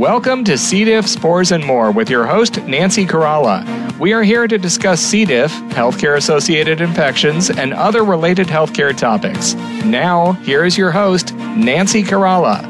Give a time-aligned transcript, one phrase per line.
[0.00, 0.86] Welcome to C.
[0.86, 3.98] diff, spores, and more with your host, Nancy Caralla.
[3.98, 5.26] We are here to discuss C.
[5.26, 9.52] diff, healthcare associated infections, and other related healthcare topics.
[9.84, 12.64] Now, here is your host, Nancy Caralla.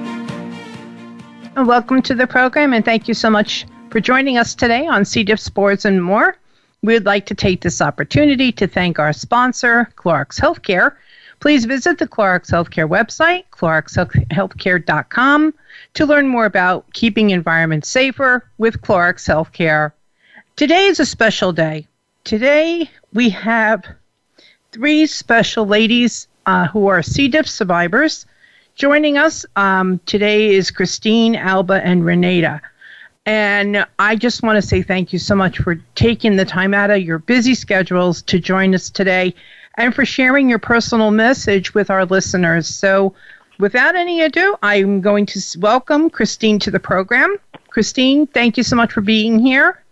[1.54, 5.22] Welcome to the program, and thank you so much for joining us today on C.
[5.22, 6.36] diff, spores, and more.
[6.82, 10.96] We would like to take this opportunity to thank our sponsor, Clorox Healthcare.
[11.40, 15.54] Please visit the Clorox Healthcare website, cloroxhealthcare.com,
[15.94, 19.92] to learn more about keeping environments safer with Clorox Healthcare.
[20.56, 21.86] Today is a special day.
[22.24, 23.86] Today we have
[24.72, 27.28] three special ladies uh, who are C.
[27.28, 28.26] diff survivors.
[28.74, 32.60] Joining us um, today is Christine, Alba, and Renata.
[33.24, 36.90] And I just want to say thank you so much for taking the time out
[36.90, 39.34] of your busy schedules to join us today
[39.80, 42.66] and for sharing your personal message with our listeners.
[42.66, 43.14] So,
[43.58, 47.36] without any ado, I'm going to welcome Christine to the program.
[47.70, 49.82] Christine, thank you so much for being here.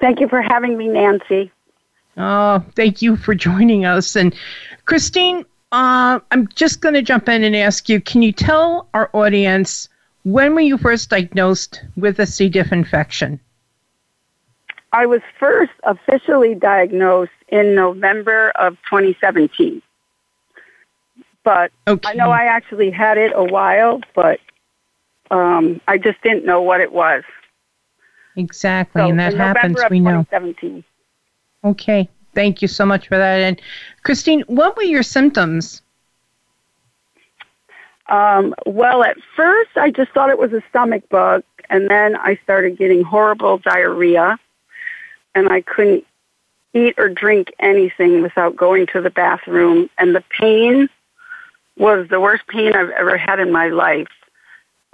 [0.00, 1.52] Thank you for having me, Nancy.
[2.16, 4.16] Oh, thank you for joining us.
[4.16, 4.34] And
[4.84, 9.10] Christine, uh, I'm just going to jump in and ask you can you tell our
[9.12, 9.88] audience
[10.24, 12.48] when were you first diagnosed with a C.
[12.48, 13.38] diff infection?
[14.96, 19.82] I was first officially diagnosed in November of 2017.
[21.44, 22.08] But okay.
[22.08, 24.40] I know I actually had it a while, but
[25.30, 27.24] um, I just didn't know what it was.
[28.36, 29.78] Exactly, so and that happens.
[29.90, 30.26] we know.
[31.62, 33.40] Okay, thank you so much for that.
[33.40, 33.60] And
[34.02, 35.82] Christine, what were your symptoms?
[38.08, 42.38] Um, well, at first I just thought it was a stomach bug, and then I
[42.42, 44.38] started getting horrible diarrhea,
[45.36, 46.04] and I couldn't
[46.72, 50.88] eat or drink anything without going to the bathroom, and the pain
[51.76, 54.08] was the worst pain I've ever had in my life.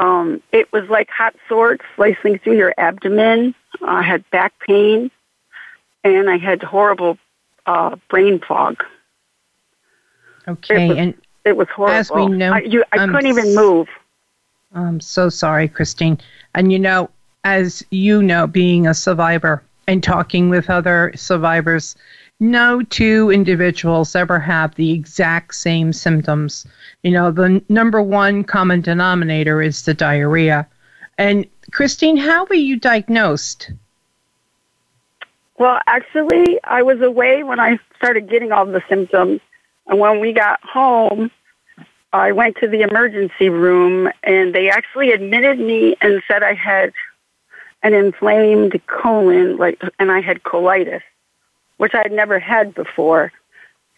[0.01, 3.55] Um, it was like hot swords slicing through your abdomen.
[3.83, 5.13] I had back pain,
[6.03, 7.19] and I had horrible
[7.65, 8.83] uh, brain fog.
[10.49, 11.15] Okay, it was, and
[11.45, 11.95] it was horrible.
[11.95, 13.87] As we know, I, you, I couldn't even move.
[14.75, 16.19] I'm so sorry, Christine.
[16.57, 17.11] And you know,
[17.45, 21.97] as you know, being a survivor and talking with other survivors,
[22.41, 26.67] no two individuals ever have the exact same symptoms.
[27.03, 30.67] You know, the number one common denominator is the diarrhea.
[31.19, 33.71] And Christine, how were you diagnosed?
[35.59, 39.41] Well, actually, I was away when I started getting all the symptoms.
[39.87, 41.31] And when we got home,
[42.13, 46.93] I went to the emergency room and they actually admitted me and said I had
[47.83, 51.03] an inflamed colon, like, and I had colitis
[51.83, 53.33] which I had never had before.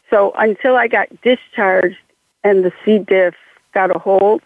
[0.09, 1.99] So until I got discharged
[2.43, 2.99] and the C.
[2.99, 3.34] diff
[3.75, 4.41] got a hold,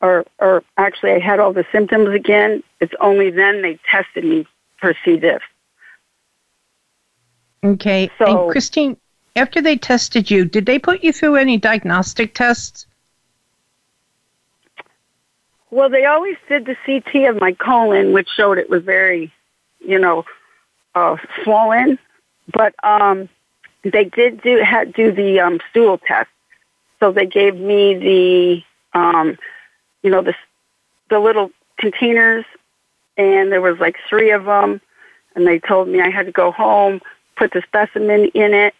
[0.00, 4.46] or, or actually I had all the symptoms again, it's only then they tested me
[4.78, 5.18] for C.
[5.18, 5.42] diff.
[7.62, 8.10] Okay.
[8.16, 8.96] So, and Christine,
[9.36, 12.86] after they tested you, did they put you through any diagnostic tests?
[15.70, 19.32] Well, they always did the CT of my colon, which showed it was very,
[19.80, 20.24] you know,
[20.94, 21.98] uh, swollen.
[22.52, 23.28] But um,
[23.84, 26.28] they did do had do the um, stool test.
[26.98, 27.94] So they gave me
[28.92, 29.38] the um,
[30.02, 30.34] you know the
[31.08, 32.44] the little containers,
[33.16, 34.80] and there was like three of them,
[35.34, 37.00] and they told me I had to go home,
[37.36, 38.74] put the specimen in it.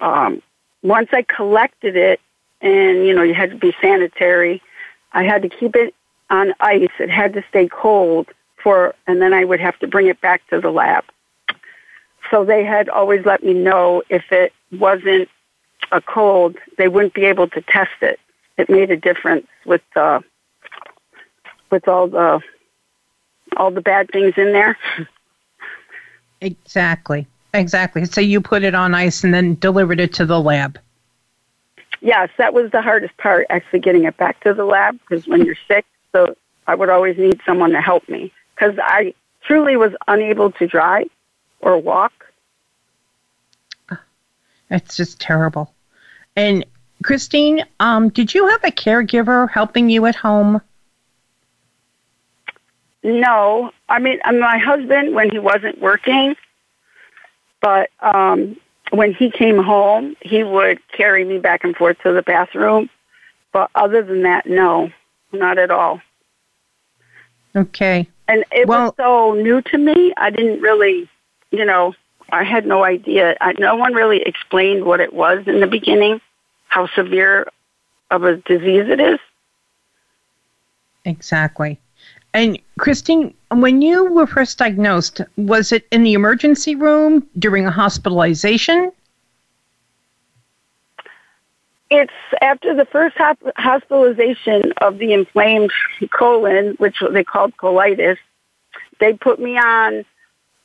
[0.00, 0.42] Um,
[0.82, 2.20] once I collected it,
[2.60, 4.60] and you know you had to be sanitary,
[5.12, 5.94] I had to keep it
[6.30, 6.88] on ice.
[6.98, 8.28] It had to stay cold
[8.62, 11.04] for, and then I would have to bring it back to the lab.
[12.30, 15.28] So they had always let me know if it wasn't
[15.92, 18.18] a cold, they wouldn't be able to test it.
[18.58, 20.20] It made a difference with uh,
[21.70, 22.40] with all the
[23.56, 24.76] all the bad things in there.
[26.40, 27.26] Exactly.
[27.54, 28.04] Exactly.
[28.04, 30.78] So you put it on ice and then delivered it to the lab.
[32.00, 35.44] Yes, that was the hardest part, actually getting it back to the lab because when
[35.44, 35.86] you're sick,
[36.16, 36.34] so
[36.66, 41.08] I would always need someone to help me because I truly was unable to drive
[41.60, 42.12] or walk.
[44.70, 45.72] It's just terrible.
[46.34, 46.64] And
[47.02, 50.60] Christine, um, did you have a caregiver helping you at home?
[53.02, 56.34] No, I mean uh, my husband when he wasn't working,
[57.60, 58.56] but um,
[58.90, 62.88] when he came home, he would carry me back and forth to the bathroom.
[63.52, 64.90] But other than that, no,
[65.30, 66.00] not at all.
[67.56, 68.06] Okay.
[68.28, 70.12] And it well, was so new to me.
[70.16, 71.08] I didn't really
[71.50, 71.94] you know,
[72.30, 73.36] I had no idea.
[73.40, 76.20] I, no one really explained what it was in the beginning,
[76.68, 77.46] how severe
[78.10, 79.18] of a disease it is.
[81.04, 81.78] Exactly.
[82.34, 87.70] And Christine, when you were first diagnosed, was it in the emergency room during a
[87.70, 88.92] hospitalization?
[91.88, 92.12] It's
[92.42, 93.16] after the first
[93.56, 95.72] hospitalization of the inflamed
[96.10, 98.18] colon, which they called colitis.
[98.98, 100.04] They put me on,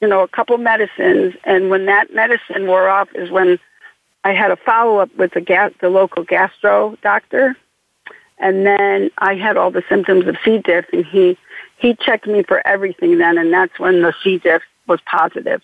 [0.02, 3.60] you know, a couple medicines, and when that medicine wore off is when
[4.24, 7.56] I had a follow up with the gas, the local gastro doctor,
[8.40, 10.58] and then I had all the symptoms of C.
[10.58, 11.38] diff, and he
[11.78, 14.38] he checked me for everything then, and that's when the C.
[14.40, 15.62] diff was positive.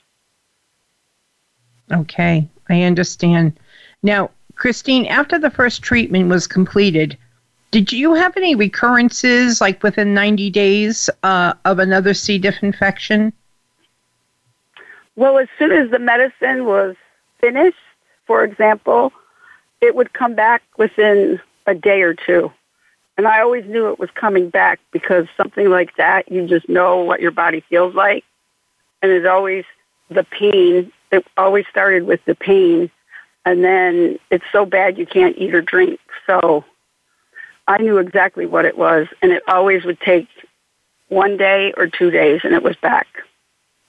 [1.91, 3.59] Okay, I understand.
[4.03, 7.17] Now, Christine, after the first treatment was completed,
[7.71, 12.37] did you have any recurrences, like within 90 days, uh, of another C.
[12.37, 13.33] diff infection?
[15.15, 16.95] Well, as soon as the medicine was
[17.39, 17.77] finished,
[18.25, 19.11] for example,
[19.81, 22.51] it would come back within a day or two.
[23.17, 26.97] And I always knew it was coming back because something like that, you just know
[26.97, 28.23] what your body feels like.
[29.01, 29.65] And it's always
[30.09, 30.91] the pain.
[31.11, 32.91] It always started with the pain
[33.47, 36.01] and then it's so bad you can't eat or drink.
[36.25, 36.65] So
[37.65, 40.27] I knew exactly what it was, and it always would take
[41.07, 43.07] one day or two days, and it was back.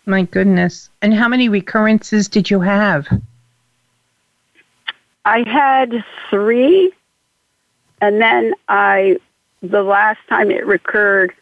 [0.07, 0.91] My goodness.
[1.03, 3.09] And how many recurrences did you have?
[5.25, 6.93] I had three,
[8.01, 9.19] and then I,
[9.61, 11.33] the last time it recurred,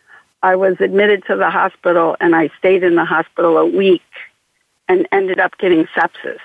[0.42, 4.00] I was admitted to the hospital, and I stayed in the hospital a week
[4.88, 6.38] and ended up getting sepsis.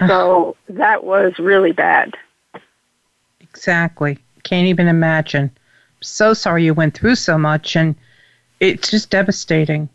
[0.08, 2.14] So that was really bad.
[3.40, 4.18] Exactly.
[4.42, 5.50] Can't even imagine.
[6.00, 7.94] So sorry you went through so much, and
[8.58, 9.88] it's just devastating.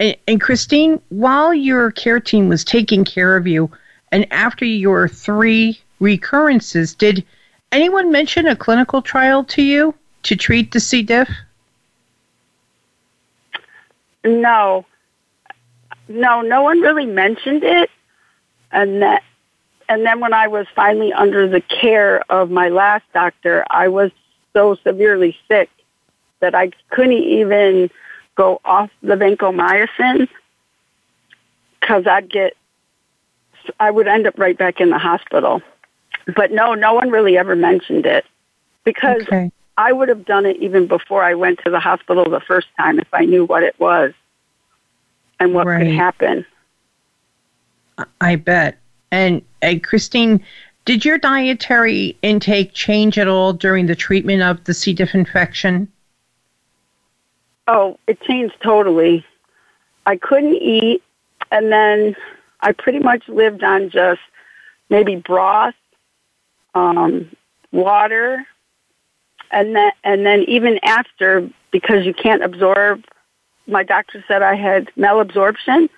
[0.00, 3.70] And, and Christine, while your care team was taking care of you,
[4.12, 7.24] and after your three recurrences, did
[7.70, 11.02] anyone mention a clinical trial to you to treat the C.
[11.02, 11.28] diff?
[14.24, 14.86] No.
[16.08, 17.90] No, no one really mentioned it
[18.72, 19.22] and that
[19.88, 24.10] and then when I was finally under the care of my last doctor, I was
[24.52, 25.70] so severely sick
[26.40, 27.90] that I couldn't even
[28.34, 30.28] go off the vancomycin
[31.80, 32.54] because I'd get,
[33.80, 35.62] I would end up right back in the hospital.
[36.36, 38.26] But no, no one really ever mentioned it
[38.84, 39.50] because okay.
[39.78, 42.98] I would have done it even before I went to the hospital the first time
[42.98, 44.12] if I knew what it was
[45.40, 45.78] and what right.
[45.78, 46.44] could happen.
[48.20, 48.78] I bet.
[49.10, 50.44] And uh, Christine,
[50.84, 54.92] did your dietary intake change at all during the treatment of the C.
[54.92, 55.90] diff infection?
[57.66, 59.24] Oh, it changed totally.
[60.06, 61.02] I couldn't eat,
[61.50, 62.16] and then
[62.60, 64.20] I pretty much lived on just
[64.88, 65.74] maybe broth,
[66.74, 67.30] um,
[67.70, 68.46] water,
[69.50, 73.04] and then and then even after, because you can't absorb.
[73.66, 75.90] My doctor said I had malabsorption,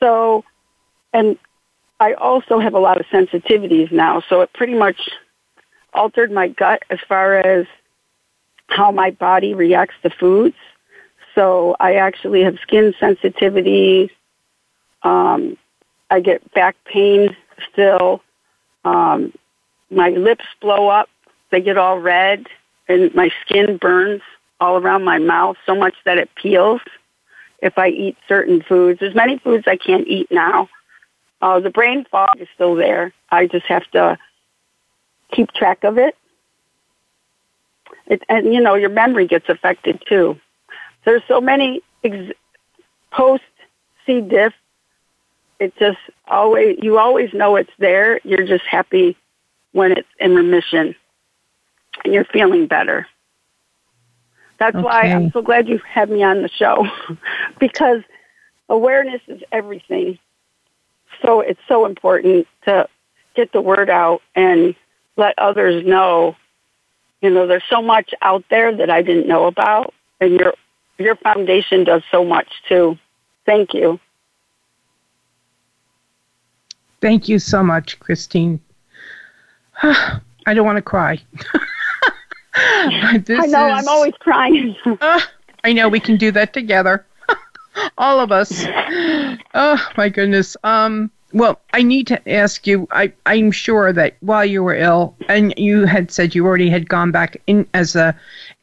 [0.00, 0.44] so
[1.12, 1.38] and
[2.00, 5.08] I also have a lot of sensitivities now, so it pretty much
[5.92, 7.66] altered my gut as far as
[8.68, 10.56] how my body reacts to foods.
[11.34, 14.10] So I actually have skin sensitivity.
[15.02, 15.56] Um,
[16.10, 17.36] I get back pain
[17.72, 18.22] still.
[18.84, 19.32] Um,
[19.90, 21.08] my lips blow up.
[21.50, 22.46] They get all red,
[22.88, 24.22] and my skin burns
[24.60, 26.82] all around my mouth so much that it peels
[27.60, 29.00] if I eat certain foods.
[29.00, 30.68] There's many foods I can't eat now
[31.40, 33.12] uh, the brain fog is still there.
[33.30, 34.18] I just have to
[35.32, 36.16] keep track of it.
[38.06, 40.38] it and, you know, your memory gets affected too.
[41.04, 42.34] There's so many ex-
[43.12, 43.44] post
[44.04, 44.20] C.
[44.20, 44.52] diff.
[45.60, 48.20] It just always, you always know it's there.
[48.24, 49.16] You're just happy
[49.72, 50.94] when it's in remission
[52.04, 53.06] and you're feeling better.
[54.58, 54.84] That's okay.
[54.84, 56.86] why I'm so glad you had me on the show
[57.60, 58.02] because
[58.68, 60.18] awareness is everything
[61.22, 62.88] so it's so important to
[63.34, 64.74] get the word out and
[65.16, 66.36] let others know.
[67.20, 70.54] You know, there's so much out there that I didn't know about, and your
[70.98, 72.98] your foundation does so much too.
[73.46, 73.98] Thank you.
[77.00, 78.60] Thank you so much, Christine.
[79.82, 81.20] I don't want to cry.
[82.54, 84.76] I know, is, I'm always crying.
[85.00, 85.20] uh,
[85.64, 87.04] I know, we can do that together.
[87.98, 88.64] All of us.
[89.54, 90.56] Oh my goodness.
[90.64, 91.10] Um.
[91.32, 92.88] Well, I need to ask you.
[92.90, 96.88] I I'm sure that while you were ill, and you had said you already had
[96.88, 98.14] gone back in as a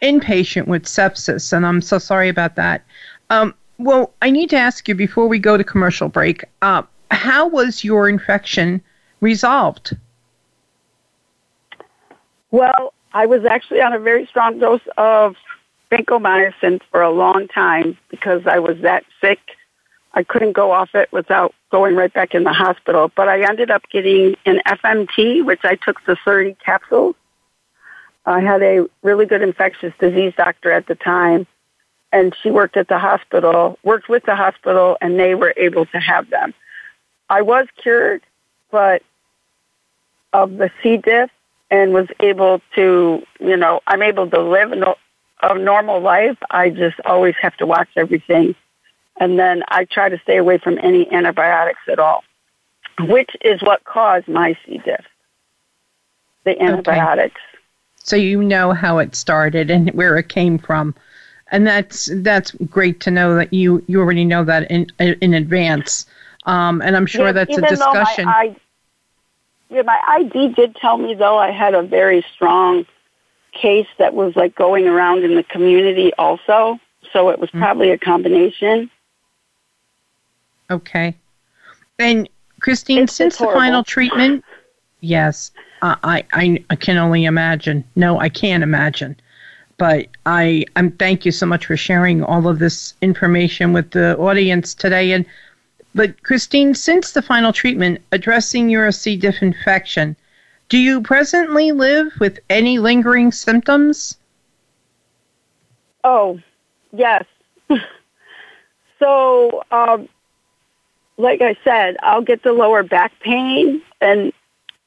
[0.01, 2.83] inpatient with sepsis, and I'm so sorry about that.
[3.29, 3.53] Um.
[3.77, 6.45] Well, I need to ask you before we go to commercial break.
[6.61, 8.81] Uh, how was your infection
[9.19, 9.97] resolved?
[12.51, 15.35] Well, I was actually on a very strong dose of
[15.95, 19.39] vancomycin for a long time because I was that sick.
[20.13, 23.11] I couldn't go off it without going right back in the hospital.
[23.15, 27.15] But I ended up getting an FMT, which I took the 30 capsules.
[28.25, 31.45] I had a really good infectious disease doctor at the time,
[32.11, 35.99] and she worked at the hospital, worked with the hospital, and they were able to
[35.99, 36.53] have them.
[37.29, 38.23] I was cured,
[38.71, 39.03] but
[40.33, 40.97] of the C.
[40.97, 41.29] diff
[41.69, 44.71] and was able to, you know, I'm able to live
[45.41, 46.37] a normal life.
[46.49, 48.55] I just always have to watch everything.
[49.17, 52.23] And then I try to stay away from any antibiotics at all,
[52.99, 54.81] which is what caused my C.
[54.83, 55.05] diff,
[56.43, 57.35] the antibiotics.
[57.35, 57.59] Okay.
[57.97, 60.93] So you know how it started and where it came from.
[61.51, 66.05] And that's that's great to know that you, you already know that in in advance.
[66.45, 68.25] Um, and I'm sure that's a discussion.
[68.25, 68.55] My,
[69.69, 72.85] yeah, my ID did tell me though I had a very strong
[73.55, 76.79] case that was like going around in the community also.
[77.11, 77.61] So it was mm-hmm.
[77.61, 78.89] probably a combination.
[80.69, 81.15] Okay.
[81.99, 82.27] And
[82.59, 84.43] Christine, it's since the final treatment,
[85.01, 87.83] yes, I, I I can only imagine.
[87.95, 89.15] No, I can't imagine.
[89.77, 94.17] But I I'm thank you so much for sharing all of this information with the
[94.17, 95.11] audience today.
[95.11, 95.25] And
[95.93, 99.15] but Christine, since the final treatment addressing your C.
[99.15, 100.15] diff infection,
[100.69, 104.17] do you presently live with any lingering symptoms?
[106.03, 106.39] Oh,
[106.91, 107.25] yes.
[108.99, 110.09] so, um,
[111.17, 114.33] like I said, I'll get the lower back pain, and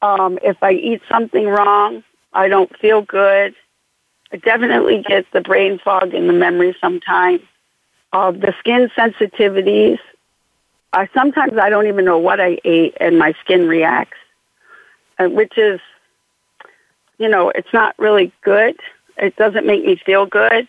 [0.02, 3.54] um, if I eat something wrong, I don't feel good.
[4.32, 7.40] I definitely get the brain fog and the memory sometimes.
[8.12, 9.99] Uh, the skin sensitivities,
[10.92, 14.16] I sometimes I don't even know what I ate and my skin reacts,
[15.18, 15.80] Uh, which is,
[17.18, 18.78] you know, it's not really good.
[19.16, 20.68] It doesn't make me feel good.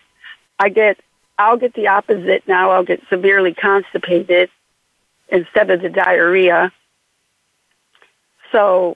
[0.58, 1.00] I get,
[1.38, 2.72] I'll get the opposite now.
[2.72, 4.50] I'll get severely constipated
[5.28, 6.72] instead of the diarrhea.
[8.52, 8.96] So,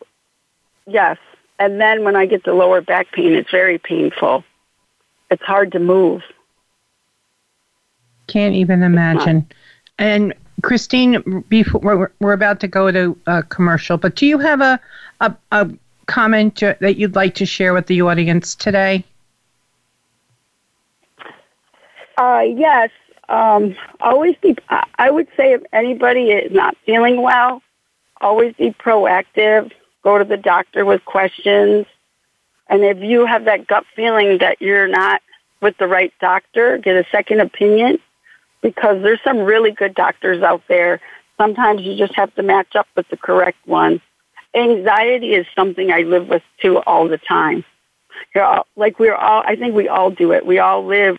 [0.88, 1.18] yes.
[1.60, 4.44] And then when I get the lower back pain, it's very painful.
[5.30, 6.24] It's hard to move.
[8.26, 9.48] Can't even imagine.
[10.00, 10.34] And
[10.64, 14.80] Christine, before we're, we're about to go to a commercial, but do you have a,
[15.24, 15.70] a, a
[16.06, 19.04] comment that you'd like to share with the audience today?
[22.18, 22.90] Uh, yes.
[23.30, 27.62] Um, always be, I would say if anybody is not feeling well,
[28.22, 29.72] always be proactive.
[30.04, 31.86] Go to the doctor with questions.
[32.68, 35.22] And if you have that gut feeling that you're not
[35.62, 38.00] with the right doctor, get a second opinion
[38.62, 41.00] because there's some really good doctors out there.
[41.38, 44.02] Sometimes you just have to match up with the correct one.
[44.56, 47.64] Anxiety is something I live with too all the time.
[48.34, 50.46] You're all, like we're all, I think we all do it.
[50.46, 51.18] We all live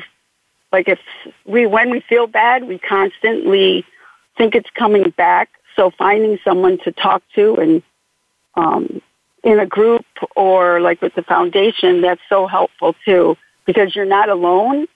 [0.73, 0.99] like if
[1.45, 3.85] we, when we feel bad, we constantly
[4.37, 5.49] think it's coming back.
[5.77, 7.83] So finding someone to talk to and,
[8.55, 9.01] um,
[9.43, 13.37] in a group or like with the foundation, that's so helpful too
[13.67, 14.87] because you're not alone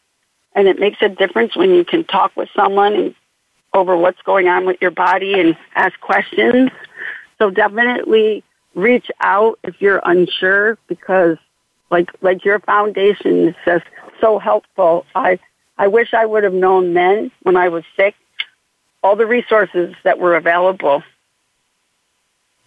[0.54, 3.14] and it makes a difference when you can talk with someone
[3.72, 6.70] over what's going on with your body and ask questions.
[7.38, 8.42] So definitely
[8.74, 11.36] reach out if you're unsure because
[11.90, 13.84] like like your foundation is just
[14.20, 15.06] so helpful.
[15.14, 15.38] I
[15.78, 18.14] I wish I would have known then when I was sick
[19.02, 21.02] all the resources that were available.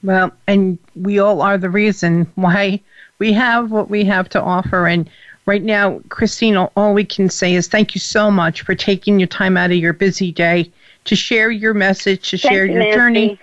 [0.03, 2.81] Well, and we all are the reason why
[3.19, 5.09] we have what we have to offer and
[5.45, 9.27] right now, Christine, all we can say is thank you so much for taking your
[9.27, 10.71] time out of your busy day
[11.05, 12.97] to share your message, to share you, your Nancy.
[12.97, 13.39] journey.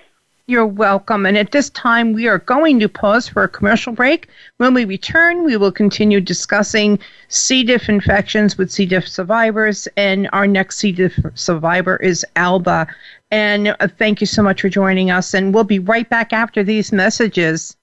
[0.49, 1.27] You're welcome.
[1.27, 4.29] And at this time, we are going to pause for a commercial break.
[4.57, 7.63] When we return, we will continue discussing C.
[7.63, 8.87] diff infections with C.
[8.87, 9.87] diff survivors.
[9.99, 10.91] And our next C.
[10.91, 12.87] diff survivor is Alba.
[13.31, 15.35] And uh, thank you so much for joining us.
[15.35, 17.77] And we'll be right back after these messages.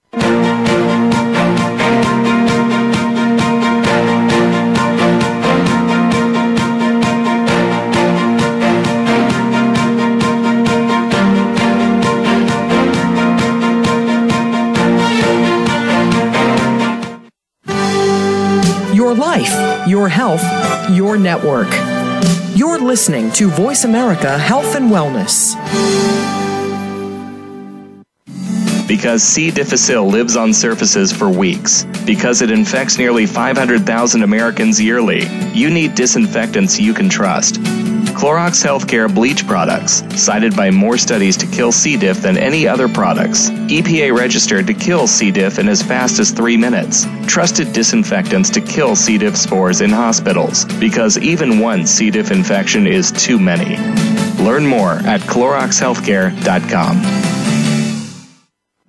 [19.36, 20.42] Life, your health,
[20.92, 21.68] your network.
[22.56, 25.56] You're listening to Voice America Health and Wellness.
[28.88, 29.52] Because C.
[29.52, 35.96] difficile lives on surfaces for weeks, because it infects nearly 500,000 Americans yearly, you need
[35.96, 37.60] disinfectants you can trust.
[38.16, 41.98] Clorox Healthcare bleach products, cited by more studies to kill C.
[41.98, 43.50] diff than any other products.
[43.50, 45.32] EPA registered to kill C.
[45.32, 47.06] diff in as fast as three minutes.
[47.28, 49.18] Trusted disinfectants to kill C.
[49.18, 52.10] diff spores in hospitals, because even one C.
[52.10, 53.76] diff infection is too many.
[54.42, 56.96] Learn more at CloroxHealthcare.com.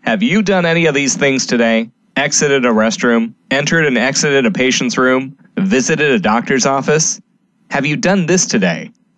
[0.02, 1.90] Have you done any of these things today?
[2.14, 3.34] Exited a restroom?
[3.50, 5.36] Entered and exited a patient's room?
[5.58, 7.20] Visited a doctor's office?
[7.70, 8.92] Have you done this today?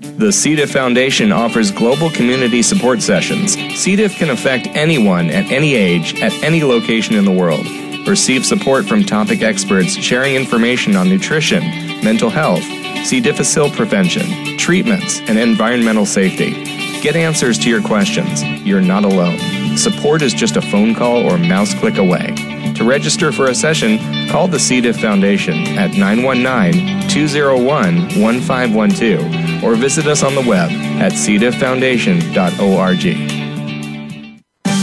[0.00, 0.56] The C.
[0.56, 3.52] diff Foundation offers global community support sessions.
[3.78, 3.94] C.
[3.94, 7.64] diff can affect anyone at any age, at any location in the world.
[8.06, 11.62] Receive support from topic experts sharing information on nutrition,
[12.02, 12.64] mental health,
[13.06, 13.20] C.
[13.20, 16.52] difficile prevention, treatments, and environmental safety.
[17.00, 18.42] Get answers to your questions.
[18.66, 19.38] You're not alone.
[19.76, 22.34] Support is just a phone call or mouse click away.
[22.76, 24.80] To register for a session, call the C.
[24.80, 33.44] diff Foundation at 919 201 1512 or visit us on the web at cdifffoundation.org.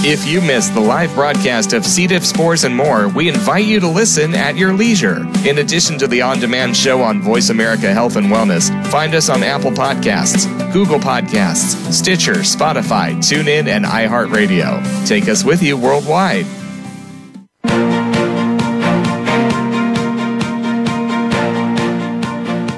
[0.03, 2.07] If you missed the live broadcast of C.
[2.07, 5.17] diff, spores, and more, we invite you to listen at your leisure.
[5.45, 9.29] In addition to the on demand show on Voice America Health and Wellness, find us
[9.29, 15.07] on Apple Podcasts, Google Podcasts, Stitcher, Spotify, TuneIn, and iHeartRadio.
[15.07, 16.47] Take us with you worldwide.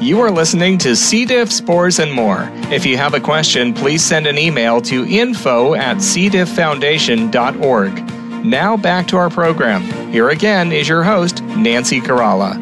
[0.04, 1.24] You are listening to C.
[1.24, 2.50] diff, spores, and more.
[2.70, 8.46] If you have a question, please send an email to info at cdifffoundation.org.
[8.46, 9.84] Now back to our program.
[10.12, 12.62] Here again is your host, Nancy Caralla.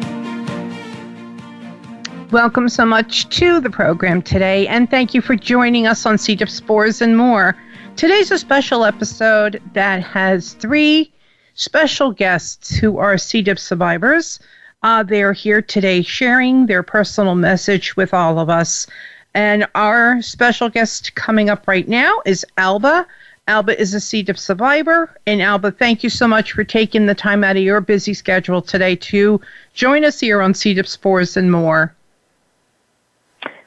[2.30, 6.36] Welcome so much to the program today, and thank you for joining us on C.
[6.36, 7.56] diff, spores, and more.
[7.96, 11.12] Today's a special episode that has three
[11.54, 13.42] special guests who are C.
[13.42, 14.38] diff survivors.
[14.82, 18.86] Uh, they are here today sharing their personal message with all of us.
[19.34, 23.06] And our special guest coming up right now is Alba.
[23.48, 24.22] Alba is a C.
[24.22, 25.10] diff survivor.
[25.26, 28.60] And Alba, thank you so much for taking the time out of your busy schedule
[28.60, 29.40] today to
[29.74, 30.74] join us here on C.
[30.74, 31.94] diff spores and more.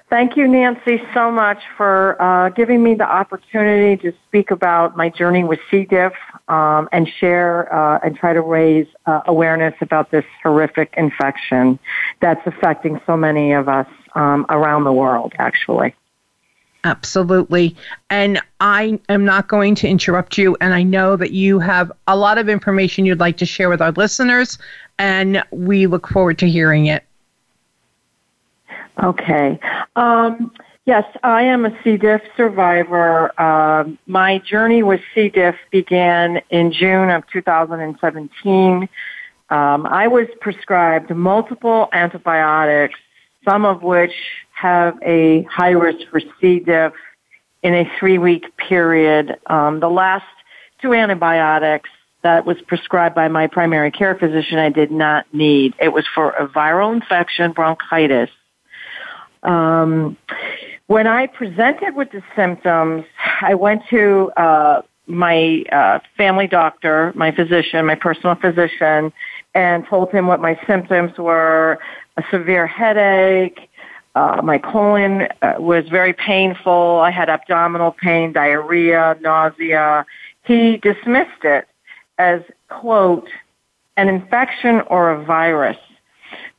[0.09, 5.09] Thank you, Nancy, so much for uh, giving me the opportunity to speak about my
[5.09, 5.83] journey with C.
[5.85, 6.13] diff
[6.47, 11.79] um, and share uh, and try to raise uh, awareness about this horrific infection
[12.19, 15.95] that's affecting so many of us um, around the world, actually.
[16.83, 17.75] Absolutely.
[18.11, 20.55] And I am not going to interrupt you.
[20.61, 23.81] And I know that you have a lot of information you'd like to share with
[23.81, 24.59] our listeners,
[24.99, 27.03] and we look forward to hearing it.
[29.03, 29.59] Okay.
[29.95, 30.51] Um,
[30.85, 31.97] yes, I am a C.
[31.97, 33.31] diff survivor.
[33.39, 35.29] Uh, my journey with C.
[35.29, 38.89] diff began in June of 2017.
[39.49, 42.99] Um, I was prescribed multiple antibiotics,
[43.47, 44.13] some of which
[44.53, 46.59] have a high risk for C.
[46.59, 46.93] diff
[47.61, 49.37] in a three-week period.
[49.47, 50.25] Um, the last
[50.81, 51.89] two antibiotics
[52.23, 55.75] that was prescribed by my primary care physician I did not need.
[55.79, 58.29] It was for a viral infection, bronchitis,
[59.45, 60.17] um,
[60.87, 63.05] when I presented with the symptoms,
[63.41, 69.11] I went to uh, my uh, family doctor, my physician, my personal physician,
[69.53, 71.79] and told him what my symptoms were:
[72.17, 73.69] a severe headache.
[74.15, 76.99] Uh, my colon uh, was very painful.
[77.03, 80.05] I had abdominal pain, diarrhea, nausea.
[80.43, 81.67] He dismissed it
[82.17, 83.27] as, quote,
[83.97, 85.77] an infection or a virus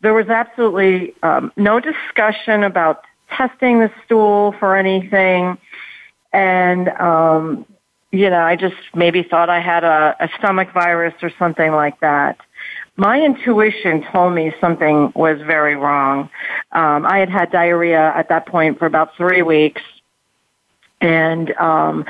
[0.01, 5.59] there was absolutely um, no discussion about testing the stool for anything.
[6.33, 7.67] And, um,
[8.12, 11.99] you know, I just maybe thought I had a, a stomach virus or something like
[12.01, 12.39] that.
[12.97, 16.31] My intuition told me something was very wrong.
[16.73, 19.83] Um, I had had diarrhea at that point for about three weeks.
[21.01, 22.07] And um,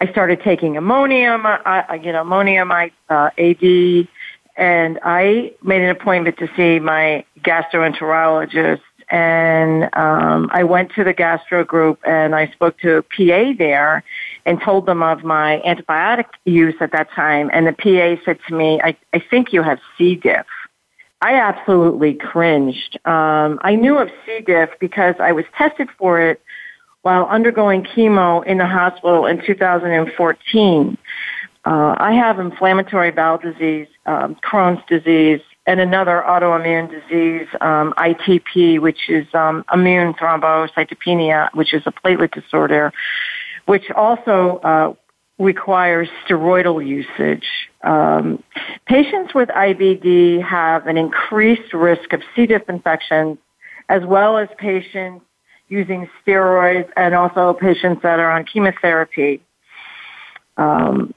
[0.00, 4.08] I started taking Imodium, uh, you know, Imodium uh, AD,
[4.56, 8.80] and I made an appointment to see my gastroenterologist.
[9.10, 14.04] And um, I went to the gastro group and I spoke to a PA there
[14.46, 17.50] and told them of my antibiotic use at that time.
[17.52, 20.14] And the PA said to me, I, I think you have C.
[20.14, 20.46] diff.
[21.22, 22.98] I absolutely cringed.
[23.04, 24.40] Um, I knew of C.
[24.46, 26.40] diff because I was tested for it
[27.02, 30.98] while undergoing chemo in the hospital in 2014.
[31.64, 38.80] Uh, I have inflammatory bowel disease, um, Crohn's disease, and another autoimmune disease, um, ITP,
[38.80, 42.92] which is um, immune thrombocytopenia, which is a platelet disorder,
[43.66, 44.94] which also uh,
[45.38, 47.46] requires steroidal usage.
[47.82, 48.42] Um,
[48.86, 52.46] patients with IBD have an increased risk of C.
[52.46, 53.36] diff infections,
[53.90, 55.24] as well as patients
[55.68, 59.40] using steroids and also patients that are on chemotherapy.
[60.56, 61.14] Um,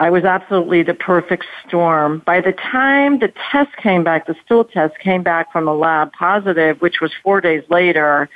[0.00, 2.22] I was absolutely the perfect storm.
[2.26, 6.12] By the time the test came back, the stool test came back from the lab
[6.12, 8.28] positive, which was four days later,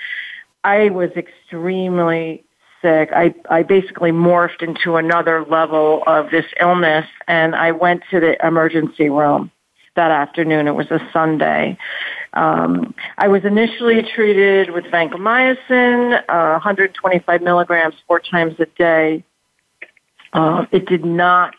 [0.64, 2.44] I was extremely
[2.82, 3.10] sick.
[3.12, 8.36] I, I basically morphed into another level of this illness and I went to the
[8.46, 9.50] emergency room
[9.96, 10.68] that afternoon.
[10.68, 11.76] It was a Sunday.
[12.34, 19.24] Um, I was initially treated with vancomycin, uh, 125 milligrams four times a day.
[20.32, 21.54] Uh, it did not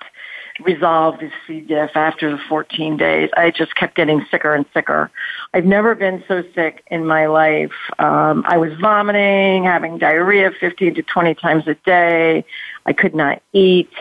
[0.63, 1.61] resolve the C.
[1.61, 3.29] diff after the 14 days.
[3.37, 5.11] I just kept getting sicker and sicker.
[5.53, 7.71] I've never been so sick in my life.
[7.99, 12.43] Um, I was vomiting, having diarrhea 15 to 20 times a day.
[12.85, 13.91] I could not eat.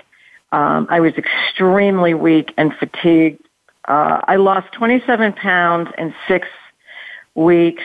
[0.52, 3.42] Um, I was extremely weak and fatigued.
[3.86, 6.48] Uh, I lost 27 pounds in six
[7.34, 7.82] weeks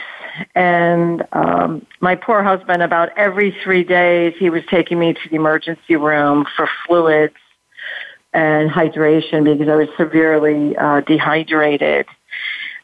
[0.56, 5.36] and um my poor husband about every three days he was taking me to the
[5.36, 7.36] emergency room for fluids
[8.34, 12.06] and hydration because i was severely uh dehydrated.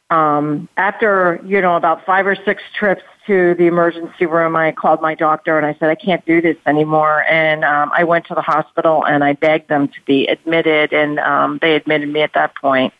[0.10, 5.01] Um after you know about five or six trips to the emergency room i called
[5.01, 7.23] my doctor and i said i can't do this anymore.
[7.29, 11.19] And um i went to the hospital and i begged them to be admitted and
[11.19, 12.93] um they admitted me at that point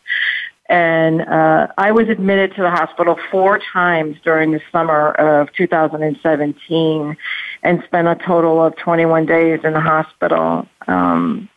[0.68, 7.16] and uh, I was admitted to the hospital four times during the summer of 2017
[7.62, 10.66] and spent a total of 21 days in the hospital.
[10.86, 11.48] Um,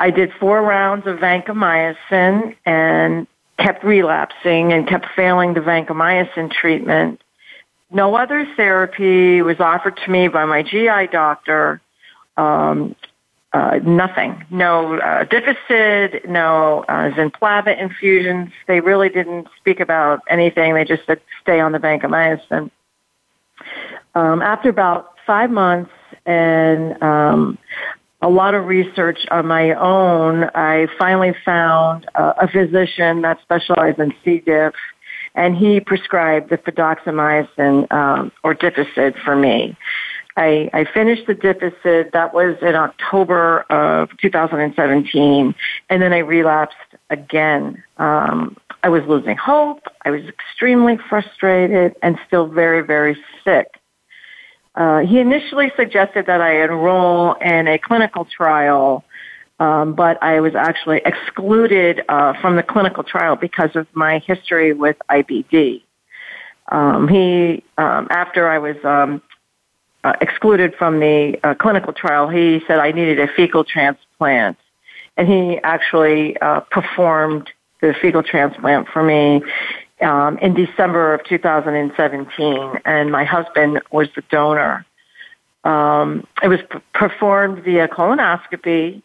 [0.00, 3.26] I did four rounds of vancomycin and
[3.58, 7.22] kept relapsing and kept failing the vancomycin treatment.
[7.90, 11.80] No other therapy was offered to me by my GI doctor.
[12.36, 12.96] Um,
[13.56, 14.44] uh, nothing.
[14.50, 15.24] No uh,
[16.28, 18.50] no uh, Zinplava infusions.
[18.68, 20.74] They really didn't speak about anything.
[20.74, 22.70] They just said stay on the vancomycin.
[24.14, 25.90] Um, after about five months
[26.26, 27.56] and um,
[28.20, 33.98] a lot of research on my own, I finally found uh, a physician that specialized
[33.98, 34.42] in C.
[34.44, 34.74] diff,
[35.34, 39.76] and he prescribed the fidaxomicin um, or Difficid for me.
[40.36, 42.12] I, I finished the Difficid.
[42.12, 45.54] That was in October of 2017,
[45.88, 46.76] and then I relapsed
[47.10, 47.82] again.
[47.96, 49.82] Um, I was losing hope.
[50.04, 53.68] I was extremely frustrated and still very, very sick.
[54.74, 59.04] Uh, he initially suggested that I enroll in a clinical trial,
[59.58, 64.74] um, but I was actually excluded uh, from the clinical trial because of my history
[64.74, 65.82] with IBD.
[66.70, 69.22] Um, he, um, after I was um,
[70.06, 74.56] uh, excluded from the uh, clinical trial, he said I needed a fecal transplant.
[75.16, 79.42] And he actually uh, performed the fecal transplant for me
[80.00, 84.86] um, in December of 2017, and my husband was the donor.
[85.64, 89.02] Um, it was p- performed via colonoscopy,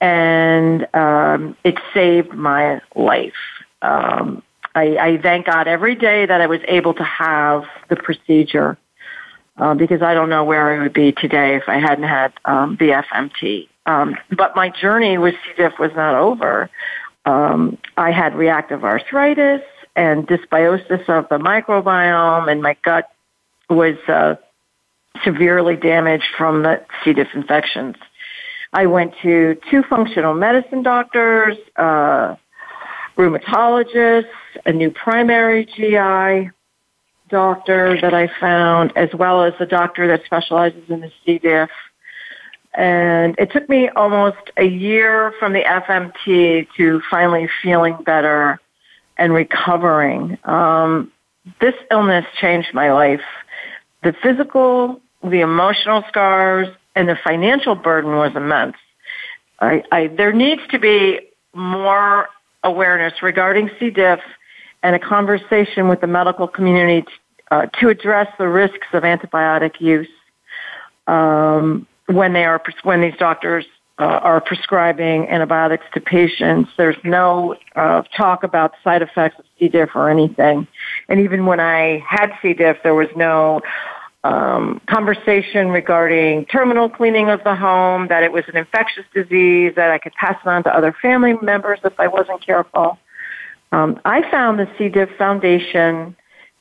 [0.00, 3.34] and um, it saved my life.
[3.82, 4.42] Um,
[4.74, 8.78] I, I thank God every day that I was able to have the procedure
[9.58, 12.76] uh, because I don't know where I would be today if I hadn't had um,
[12.78, 13.68] the FMT.
[13.86, 15.52] Um, but my journey with C.
[15.56, 16.70] diff was not over.
[17.24, 19.62] Um, I had reactive arthritis
[19.96, 23.10] and dysbiosis of the microbiome, and my gut
[23.68, 24.36] was uh,
[25.24, 27.12] severely damaged from the C.
[27.12, 27.96] diff infections.
[28.72, 32.36] I went to two functional medicine doctors, uh,
[33.16, 34.26] rheumatologists,
[34.66, 36.50] a new primary GI,
[37.28, 41.38] doctor that I found, as well as the doctor that specializes in the C.
[41.38, 41.70] diff.
[42.74, 48.60] And it took me almost a year from the FMT to finally feeling better
[49.16, 50.38] and recovering.
[50.44, 51.10] Um,
[51.60, 53.22] this illness changed my life.
[54.02, 58.76] The physical, the emotional scars, and the financial burden was immense.
[59.60, 61.20] I, I, there needs to be
[61.54, 62.28] more
[62.62, 63.90] awareness regarding C.
[63.90, 64.20] diff
[64.82, 67.06] and a conversation with the medical community
[67.50, 70.08] uh, to address the risks of antibiotic use
[71.06, 73.64] um, when they are when these doctors
[73.98, 76.70] uh, are prescribing antibiotics to patients.
[76.76, 79.68] There's no uh, talk about side effects of C.
[79.68, 80.66] diff or anything,
[81.08, 82.52] and even when I had C.
[82.54, 83.60] diff, there was no
[84.24, 89.90] um, conversation regarding terminal cleaning of the home, that it was an infectious disease, that
[89.90, 92.98] I could pass it on to other family members if I wasn't careful.
[93.72, 94.88] Um, I found the C.
[94.88, 96.16] diff Foundation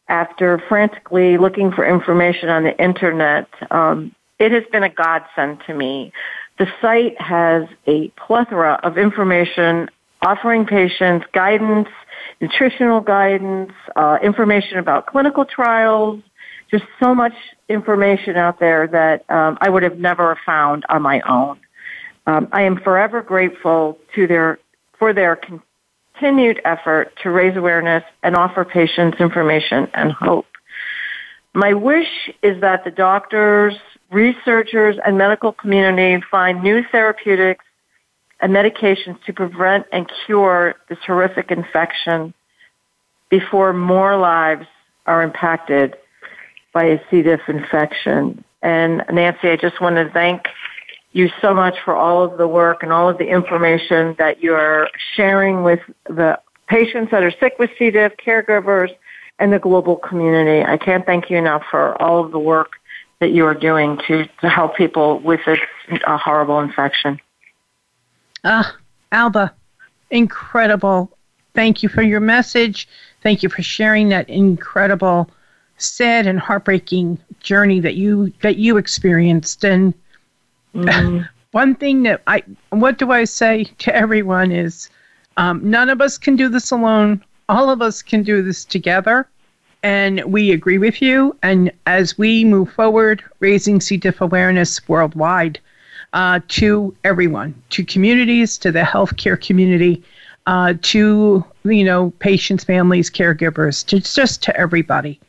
[0.09, 3.47] after frantically looking for information on the internet.
[3.71, 6.11] Um, it has been a godsend to me.
[6.59, 9.89] The site has a plethora of information
[10.21, 11.89] offering patients guidance,
[12.41, 16.21] nutritional guidance, uh, information about clinical trials,
[16.71, 17.33] just so much
[17.69, 21.59] information out there that um, I would have never found on my own.
[22.25, 24.59] Um, I am forever grateful to their
[24.99, 25.39] for their
[26.17, 30.45] continued effort to raise awareness and offer patients information and hope.
[31.53, 33.75] My wish is that the doctors,
[34.11, 37.65] researchers, and medical community find new therapeutics
[38.39, 42.33] and medications to prevent and cure this horrific infection
[43.29, 44.67] before more lives
[45.05, 45.95] are impacted
[46.73, 47.21] by a C.
[47.23, 48.43] diff infection.
[48.61, 50.43] And Nancy, I just want to thank
[51.17, 54.87] you so much for all of the work and all of the information that you're
[55.15, 57.91] sharing with the patients that are sick with C.
[57.91, 58.95] diff, caregivers,
[59.39, 60.63] and the global community.
[60.63, 62.73] I can't thank you enough for all of the work
[63.19, 65.59] that you are doing to, to help people with this
[66.05, 67.19] uh, horrible infection.
[68.43, 68.75] Ah,
[69.11, 69.53] Alba,
[70.11, 71.17] incredible.
[71.53, 72.87] Thank you for your message.
[73.23, 75.29] Thank you for sharing that incredible,
[75.77, 79.63] sad and heartbreaking journey that you that you experienced.
[79.63, 79.93] And
[80.85, 81.23] mm-hmm.
[81.51, 84.89] one thing that I, what do I say to everyone is,
[85.37, 87.23] um, none of us can do this alone.
[87.49, 89.27] All of us can do this together.
[89.83, 91.35] And we agree with you.
[91.43, 93.97] And as we move forward, raising C.
[93.97, 95.59] diff awareness worldwide,
[96.13, 100.03] uh, to everyone, to communities, to the healthcare community,
[100.47, 105.19] uh, to you know patients, families, caregivers, to just to everybody.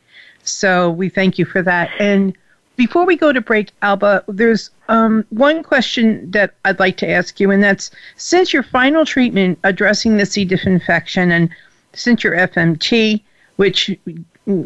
[0.43, 1.91] So we thank you for that.
[1.99, 2.35] And
[2.79, 7.37] before we go to break, Alba, there's um, one question that I'd like to ask
[7.37, 10.45] you, and that's since your final treatment addressing the C.
[10.45, 11.49] diff infection, and
[11.91, 13.21] since your FMT,
[13.57, 13.99] which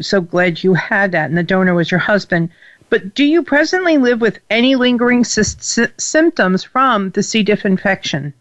[0.00, 2.50] so glad you had that, and the donor was your husband.
[2.88, 7.42] But do you presently live with any lingering sy- symptoms from the C.
[7.42, 8.32] diff infection?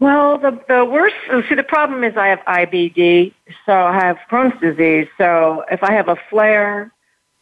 [0.00, 1.16] Well, the, the worst,
[1.46, 3.34] see, the problem is I have IBD,
[3.66, 5.08] so I have Crohn's disease.
[5.18, 6.90] So if I have a flare,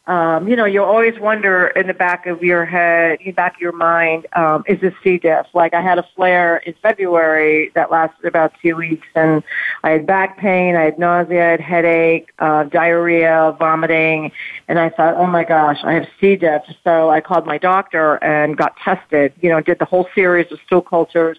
[0.07, 3.55] um, you know, you always wonder in the back of your head, in the back
[3.55, 5.17] of your mind, um, is this C.
[5.17, 5.47] diff?
[5.53, 9.43] Like I had a flare in February that lasted about two weeks and
[9.83, 14.31] I had back pain, I had nausea, I had headache, uh, diarrhea, vomiting,
[14.69, 16.37] and I thought, oh my gosh, I have C.
[16.37, 16.61] diff.
[16.85, 20.59] So I called my doctor and got tested, you know, did the whole series of
[20.65, 21.37] stool cultures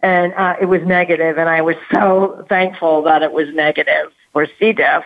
[0.00, 4.48] and uh, it was negative and I was so thankful that it was negative for
[4.58, 4.72] C.
[4.72, 5.04] diff.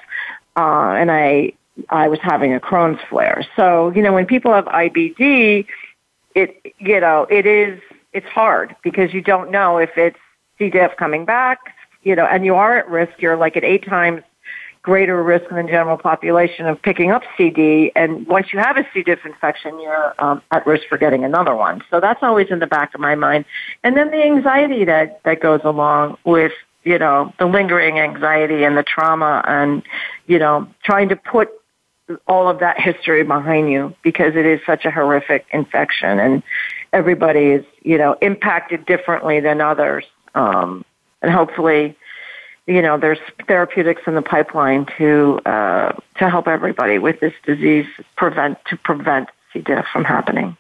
[0.56, 1.52] Uh, and I
[1.88, 3.46] I was having a Crohn's flare.
[3.56, 5.66] So, you know, when people have IBD,
[6.34, 7.80] it, you know, it is,
[8.12, 10.18] it's hard because you don't know if it's
[10.58, 10.70] C.
[10.70, 13.12] diff coming back, you know, and you are at risk.
[13.18, 14.22] You're like at eight times
[14.82, 17.92] greater risk than the general population of picking up CD.
[17.94, 19.02] And once you have a C.
[19.02, 21.82] diff infection, you're um, at risk for getting another one.
[21.88, 23.44] So that's always in the back of my mind.
[23.84, 28.76] And then the anxiety that, that goes along with, you know, the lingering anxiety and
[28.76, 29.84] the trauma and,
[30.26, 31.48] you know, trying to put
[32.26, 36.42] all of that history behind you because it is such a horrific infection and
[36.92, 40.04] everybody is, you know, impacted differently than others.
[40.34, 40.84] Um,
[41.22, 41.96] and hopefully,
[42.66, 47.86] you know, there's therapeutics in the pipeline to uh, to help everybody with this disease
[48.16, 49.60] prevent to prevent C.
[49.60, 50.56] diff from happening.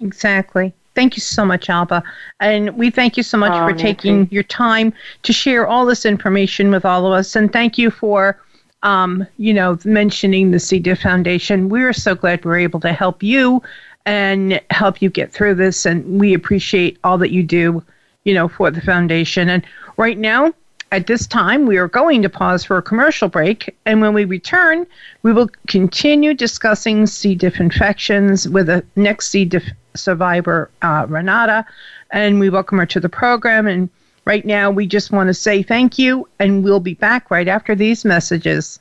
[0.00, 0.72] Exactly.
[0.94, 2.02] Thank you so much, Alba.
[2.40, 4.92] And we thank you so much oh, for taking your time
[5.24, 7.34] to share all this information with all of us.
[7.34, 8.40] And thank you for
[8.84, 10.78] um, you know, mentioning the C.
[10.78, 11.68] diff Foundation.
[11.68, 13.62] We're so glad we're able to help you
[14.06, 15.86] and help you get through this.
[15.86, 17.82] And we appreciate all that you do,
[18.24, 19.48] you know, for the foundation.
[19.48, 19.66] And
[19.96, 20.52] right now,
[20.92, 23.74] at this time, we are going to pause for a commercial break.
[23.86, 24.86] And when we return,
[25.22, 27.34] we will continue discussing C.
[27.34, 29.46] diff infections with the next C.
[29.46, 29.64] diff
[29.96, 31.64] survivor, uh, Renata.
[32.10, 33.66] And we welcome her to the program.
[33.66, 33.88] And
[34.26, 37.74] Right now, we just want to say thank you, and we'll be back right after
[37.74, 38.80] these messages.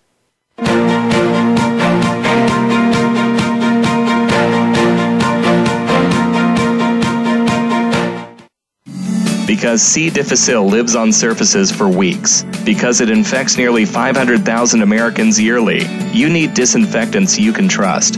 [9.45, 10.09] Because C.
[10.09, 16.53] difficile lives on surfaces for weeks, because it infects nearly 500,000 Americans yearly, you need
[16.53, 18.17] disinfectants you can trust.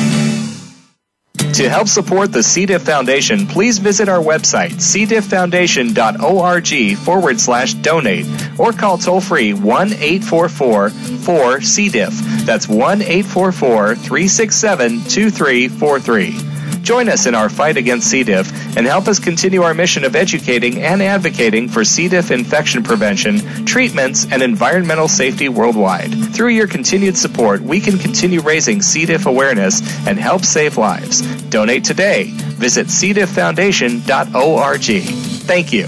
[1.55, 2.65] To help support the C.
[2.65, 8.25] diff Foundation, please visit our website, cdifffoundation.org forward slash donate,
[8.57, 11.89] or call toll free 1 844 4 C.
[11.89, 12.13] diff.
[12.45, 16.50] That's 1 844 367 2343.
[16.81, 18.23] Join us in our fight against C.
[18.23, 22.07] diff and help us continue our mission of educating and advocating for C.
[22.07, 26.11] diff infection prevention, treatments, and environmental safety worldwide.
[26.33, 29.05] Through your continued support, we can continue raising C.
[29.05, 31.21] diff awareness and help save lives.
[31.49, 32.31] Donate today.
[32.31, 35.03] Visit cdifffoundation.org.
[35.45, 35.87] Thank you.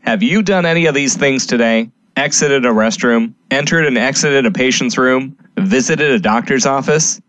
[0.00, 1.90] Have you done any of these things today?
[2.16, 7.20] Exited a restroom, entered and exited a patient's room, visited a doctor's office?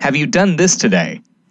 [0.00, 1.22] Have you done this today?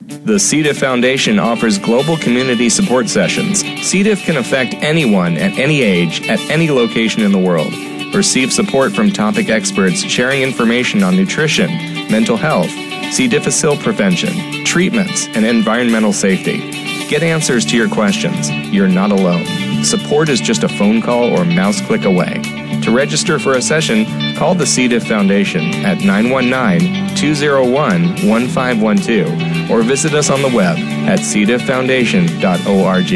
[0.00, 0.62] The C.
[0.62, 3.60] diff Foundation offers global community support sessions.
[3.86, 4.02] C.
[4.02, 7.74] diff can affect anyone at any age, at any location in the world.
[8.14, 11.70] Receive support from topic experts sharing information on nutrition,
[12.10, 12.70] mental health,
[13.12, 13.28] C.
[13.28, 16.70] difficile prevention, treatments, and environmental safety.
[17.08, 18.50] Get answers to your questions.
[18.72, 19.84] You're not alone.
[19.84, 22.40] Support is just a phone call or mouse click away.
[22.82, 24.88] To register for a session, call the C.
[24.88, 33.10] diff Foundation at 919 201 1512 or visit us on the web at cdifffoundation.org.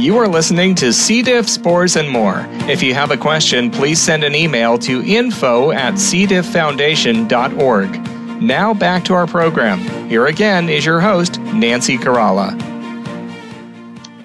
[0.00, 1.22] You are listening to C.
[1.22, 2.46] diff, spores, and more.
[2.68, 8.42] If you have a question, please send an email to info at cdifffoundation.org.
[8.42, 9.78] Now back to our program.
[10.10, 12.73] Here again is your host, Nancy Caralla.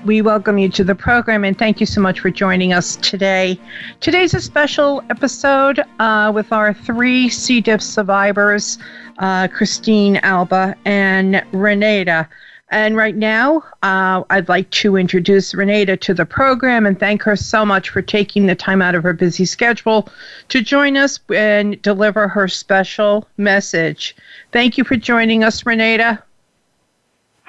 [0.10, 3.60] We welcome you to the program and thank you so much for joining us today.
[4.00, 7.62] Today's a special episode uh, with our three C.
[7.62, 8.80] diff survivors,
[9.20, 12.28] uh, Christine, Alba, and Renata.
[12.70, 17.36] And right now, uh, I'd like to introduce Renata to the program and thank her
[17.36, 20.10] so much for taking the time out of her busy schedule
[20.48, 24.16] to join us and deliver her special message.
[24.52, 26.24] Thank you for joining us, Renata.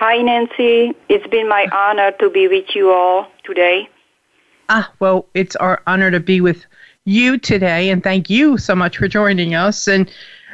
[0.00, 0.94] Hi, Nancy.
[1.10, 3.86] It's been my honor to be with you all today.
[4.70, 6.64] Ah, well, it's our honor to be with
[7.04, 9.86] you today, and thank you so much for joining us.
[9.86, 10.10] And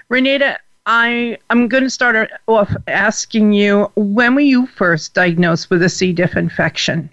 [0.09, 5.81] Renata, I I'm going to start off asking you when were you first diagnosed with
[5.81, 6.13] a C.
[6.13, 7.09] diff infection?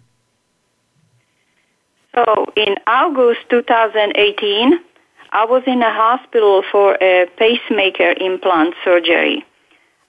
[2.15, 4.79] So in August 2018,
[5.33, 9.45] I was in a hospital for a pacemaker implant surgery.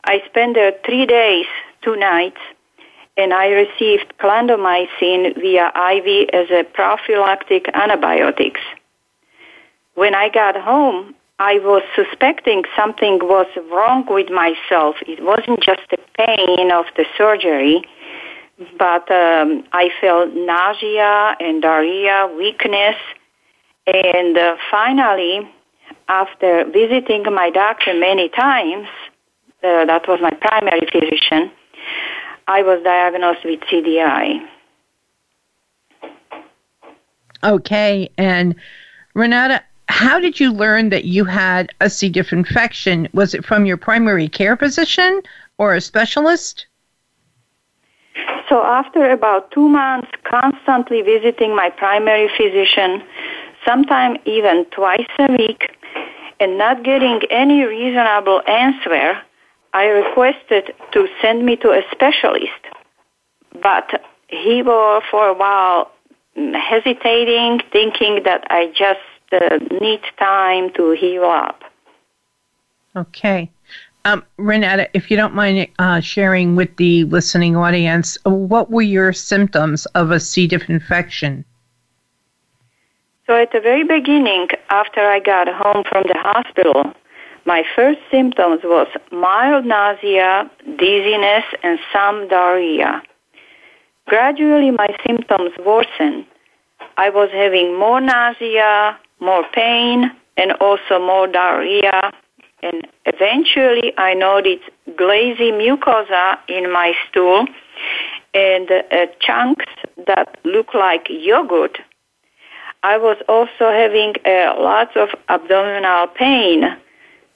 [0.05, 1.45] I spent there three days
[1.85, 2.41] two nights,
[3.17, 8.61] and I received clindamycin via IV as a prophylactic antibiotics.
[9.95, 14.97] When I got home, I was suspecting something was wrong with myself.
[15.07, 17.83] It wasn't just the pain of the surgery,
[18.79, 22.97] but um, I felt nausea and diarrhea, weakness,
[23.87, 25.49] and uh, finally,
[26.09, 28.89] after visiting my doctor many times,
[29.63, 31.51] uh, that was my primary physician,
[32.47, 34.47] I was diagnosed with CDI.
[37.43, 38.55] Okay, and
[39.15, 42.09] Renata, how did you learn that you had a C.
[42.09, 43.09] diff infection?
[43.13, 45.23] Was it from your primary care physician
[45.59, 46.67] or a specialist?
[48.49, 53.03] So, after about two months constantly visiting my primary physician,
[53.65, 55.71] sometimes even twice a week,
[56.41, 59.19] and not getting any reasonable answer,
[59.75, 62.63] I requested to send me to a specialist,
[63.61, 65.91] but he was for a while
[66.37, 69.01] hesitating, thinking that I just
[69.33, 71.63] uh, need time to heal up.
[72.95, 73.51] Okay.
[74.05, 79.13] Um, Renata, if you don't mind uh, sharing with the listening audience, what were your
[79.13, 80.47] symptoms of a C.
[80.47, 81.45] diff infection?
[83.27, 86.93] So, at the very beginning, after I got home from the hospital,
[87.47, 93.03] my first symptoms was mild nausea, dizziness, and some diarrhea.
[94.07, 96.27] Gradually, my symptoms worsened.
[96.97, 102.13] I was having more nausea, more pain, and also more diarrhea.
[102.63, 104.65] And eventually, I noticed
[104.97, 107.47] glazy mucosa in my stool
[108.33, 109.67] and uh, chunks
[110.07, 111.79] that look like yogurt.
[112.83, 116.77] I was also having uh, lots of abdominal pain,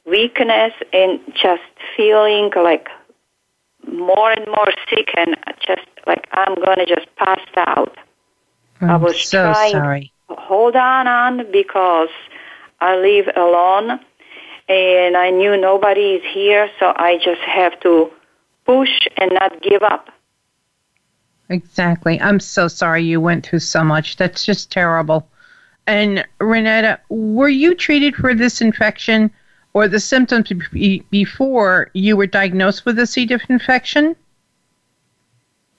[0.08, 1.62] weakness, and just
[1.96, 2.88] feeling like
[3.86, 5.36] more and more sick and
[5.66, 7.96] just like I'm to just pass out.
[8.80, 10.12] I'm I was so trying sorry.
[10.28, 12.10] to hold on on because
[12.80, 14.00] I live alone
[14.68, 18.10] and I knew nobody is here, so I just have to
[18.66, 20.10] push and not give up.
[21.48, 22.20] Exactly.
[22.20, 24.16] I'm so sorry you went through so much.
[24.16, 25.28] That's just terrible.
[25.86, 29.30] And Renata, were you treated for this infection
[29.78, 33.24] or the symptoms be- before you were diagnosed with a C.
[33.26, 34.16] diff infection?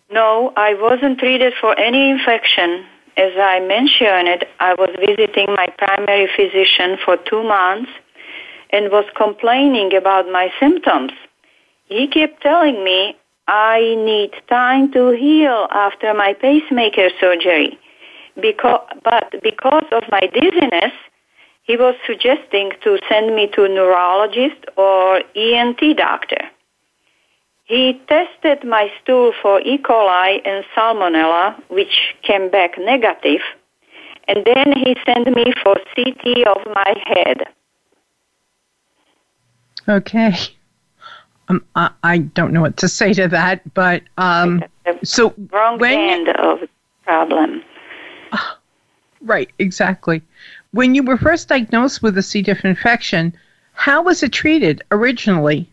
[0.10, 2.86] No, I wasn't treated for any infection.
[3.18, 7.92] As I mentioned, I was visiting my primary physician for two months
[8.70, 11.12] and was complaining about my symptoms.
[11.88, 13.18] He kept telling me
[13.50, 13.80] I
[14.12, 17.78] need time to heal after my pacemaker surgery.
[18.40, 20.94] Because, but because of my dizziness,
[21.70, 26.50] he was suggesting to send me to a neurologist or ENT doctor.
[27.66, 29.78] He tested my stool for E.
[29.78, 33.42] coli and salmonella, which came back negative,
[34.28, 37.44] and then he sent me for CT of my head.
[39.88, 40.34] Okay.
[41.50, 44.64] Um, I, I don't know what to say to that, but um,
[45.04, 46.70] so Wrong when end of the
[47.04, 47.62] problem.
[49.22, 50.24] right, exactly.
[50.72, 52.42] When you were first diagnosed with a C.
[52.42, 53.36] diff infection,
[53.74, 55.68] how was it treated originally?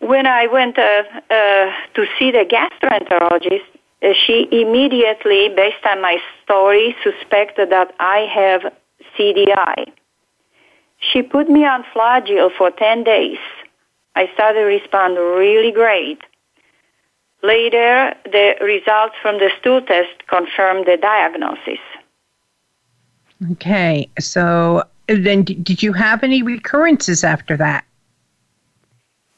[0.00, 3.64] When I went uh, uh, to see the gastroenterologist,
[4.02, 8.72] uh, she immediately, based on my story, suspected that I have
[9.18, 9.90] CDI.
[10.98, 13.38] She put me on flagyl for 10 days.
[14.14, 16.20] I started to respond really great.
[17.46, 21.78] Later, the results from the stool test confirmed the diagnosis.
[23.52, 27.84] Okay, so then did you have any recurrences after that?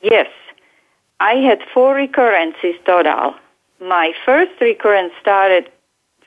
[0.00, 0.28] Yes,
[1.20, 3.34] I had four recurrences total.
[3.78, 5.70] My first recurrence started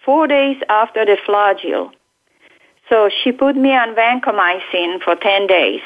[0.05, 1.91] four days after the flagyl.
[2.89, 5.81] So she put me on vancomycin for 10 days.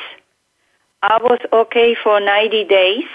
[1.03, 3.05] I was okay for 90 days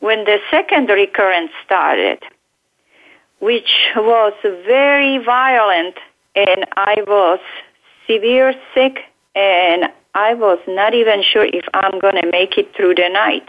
[0.00, 2.22] when the second recurrence started,
[3.38, 5.96] which was very violent
[6.34, 7.38] and I was
[8.06, 8.98] severe sick
[9.34, 9.84] and
[10.14, 13.48] I was not even sure if I'm going to make it through the night.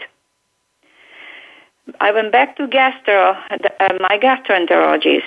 [1.99, 5.23] I went back to gastro, uh, my gastroenterologist.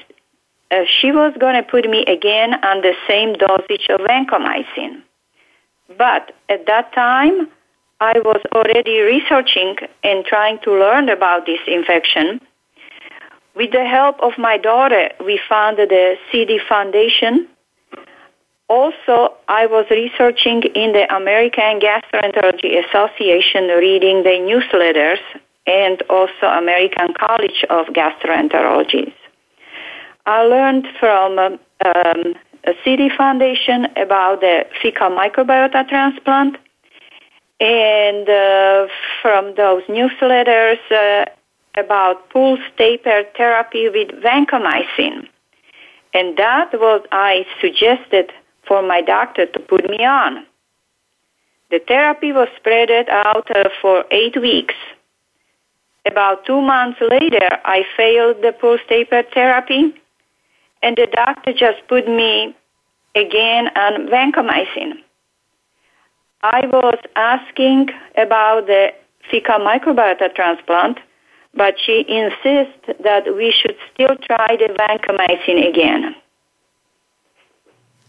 [0.71, 5.03] Uh, she was going to put me again on the same dosage of vancomycin.
[5.99, 7.49] But at that time,
[8.05, 12.39] I was already researching and trying to learn about this infection.
[13.57, 17.49] With the help of my daughter, we founded the CD Foundation.
[18.69, 25.23] Also, I was researching in the American Gastroenterology Association, reading the newsletters
[25.67, 29.15] and also American College of Gastroenterology.
[30.27, 32.35] I learned from um,
[32.65, 36.59] a CD Foundation about the fecal microbiota transplant,
[37.65, 38.87] and uh,
[39.23, 41.25] from those newsletters uh,
[41.77, 45.27] about pulse taper therapy with vancomycin.
[46.13, 48.33] And that was I suggested
[48.69, 50.45] for my doctor to put me on.
[51.71, 54.75] The therapy was spread out uh, for eight weeks.
[56.05, 59.95] About two months later, I failed the pulse taper therapy,
[60.83, 62.55] and the doctor just put me
[63.15, 65.04] again on vancomycin.
[66.45, 67.89] I was asking
[68.19, 68.93] about the
[69.31, 70.99] fecal microbiota transplant,
[71.55, 76.15] but she insists that we should still try the vancomycin again.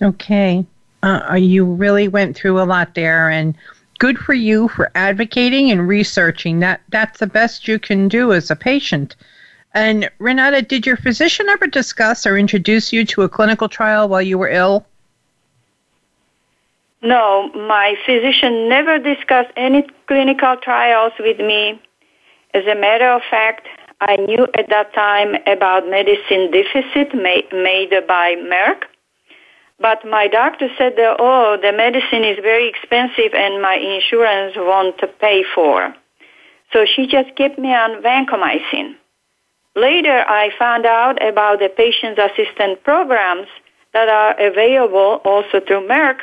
[0.01, 0.65] Okay.
[1.01, 3.55] Uh, you really went through a lot there, and
[3.99, 6.59] good for you for advocating and researching.
[6.59, 9.15] That that's the best you can do as a patient.
[9.73, 14.21] And Renata, did your physician ever discuss or introduce you to a clinical trial while
[14.21, 14.85] you were ill?
[17.05, 21.79] No, my physician never discussed any clinical trials with me.
[22.55, 23.67] As a matter of fact,
[24.01, 28.85] I knew at that time about medicine Dificid made, by Merck,
[29.79, 34.99] but my doctor said that, oh, the medicine is very expensive and my insurance won't
[35.19, 35.93] pay for.
[36.73, 38.95] So she just kept me on vancomycin.
[39.75, 43.47] Later, I found out about the patient assistance programs
[43.93, 46.17] that are available also through Merck,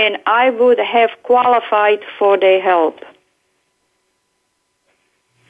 [0.00, 3.00] and I would have qualified for their help.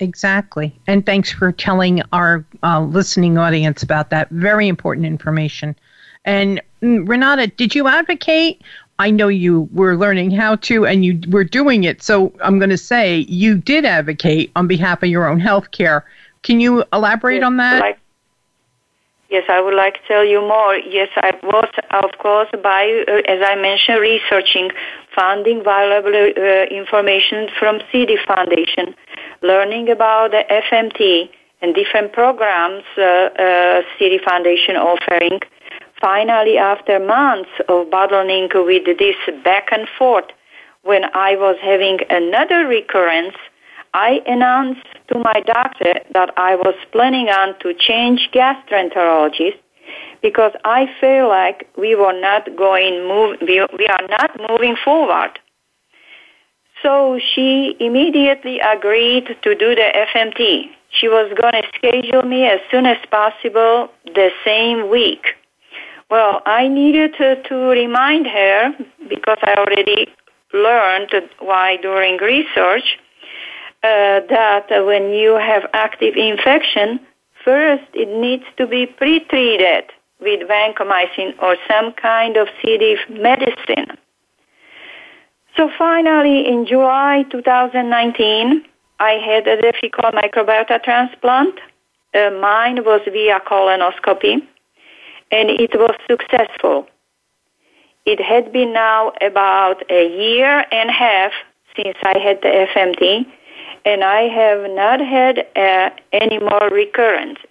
[0.01, 0.75] Exactly.
[0.89, 4.29] And thanks for telling our uh, listening audience about that.
[4.31, 5.77] Very important information.
[6.25, 8.63] And mm, Renata, did you advocate?
[8.99, 12.03] I know you were learning how to and you were doing it.
[12.03, 16.05] So I'm going to say you did advocate on behalf of your own health care.
[16.43, 17.81] Can you elaborate yes, on that?
[17.81, 18.01] Like,
[19.31, 20.77] yes, I would like to tell you more.
[20.77, 24.71] Yes, I was, of course, by, uh, as I mentioned, researching,
[25.15, 28.95] finding valuable uh, information from CD Foundation
[29.43, 31.31] learning about the FMT
[31.63, 35.41] and different programs uh, uh, CD Foundation offering.
[36.01, 40.25] Finally, after months of battling with this back and forth,
[40.83, 43.37] when I was having another recurrence,
[43.93, 49.59] I announced to my doctor that I was planning on to change gastroenterologist
[50.23, 55.39] because I feel like we were not going move we, we are not moving forward.
[56.83, 60.71] So she immediately agreed to do the FMT.
[60.91, 65.25] She was going to schedule me as soon as possible the same week.
[66.11, 68.73] Well, I needed to, to remind her
[69.09, 70.09] because I already
[70.53, 72.99] learned why during research
[74.29, 77.01] that when you have active infection,
[77.45, 79.85] first it needs to be pre-treated
[80.21, 82.77] with vancomycin or some kind of C.
[82.79, 83.97] diff medicine.
[85.57, 88.65] So finally, in July 2019,
[89.01, 91.59] I had a difficult microbiota transplant.
[92.15, 94.35] Uh, mine was via colonoscopy,
[95.33, 96.87] and it was successful.
[98.07, 101.33] It had been now about a year and a half
[101.77, 103.27] since I had the FMT,
[103.85, 107.45] and I have not had uh, any more recurrences.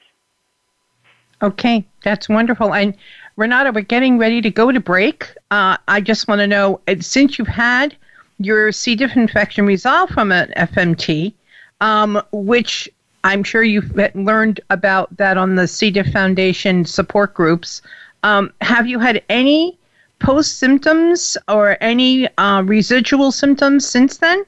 [1.41, 2.73] Okay, that's wonderful.
[2.73, 2.95] And
[3.37, 5.29] Renata, we're getting ready to go to break.
[5.51, 7.95] Uh, I just want to know uh, since you've had
[8.39, 8.95] your C.
[8.95, 11.33] diff infection resolved from an FMT,
[11.81, 12.89] um, which
[13.23, 15.91] I'm sure you've learned about that on the C.
[15.91, 17.81] diff Foundation support groups.
[18.23, 19.77] Um, have you had any
[20.19, 24.43] post symptoms or any uh, residual symptoms since then?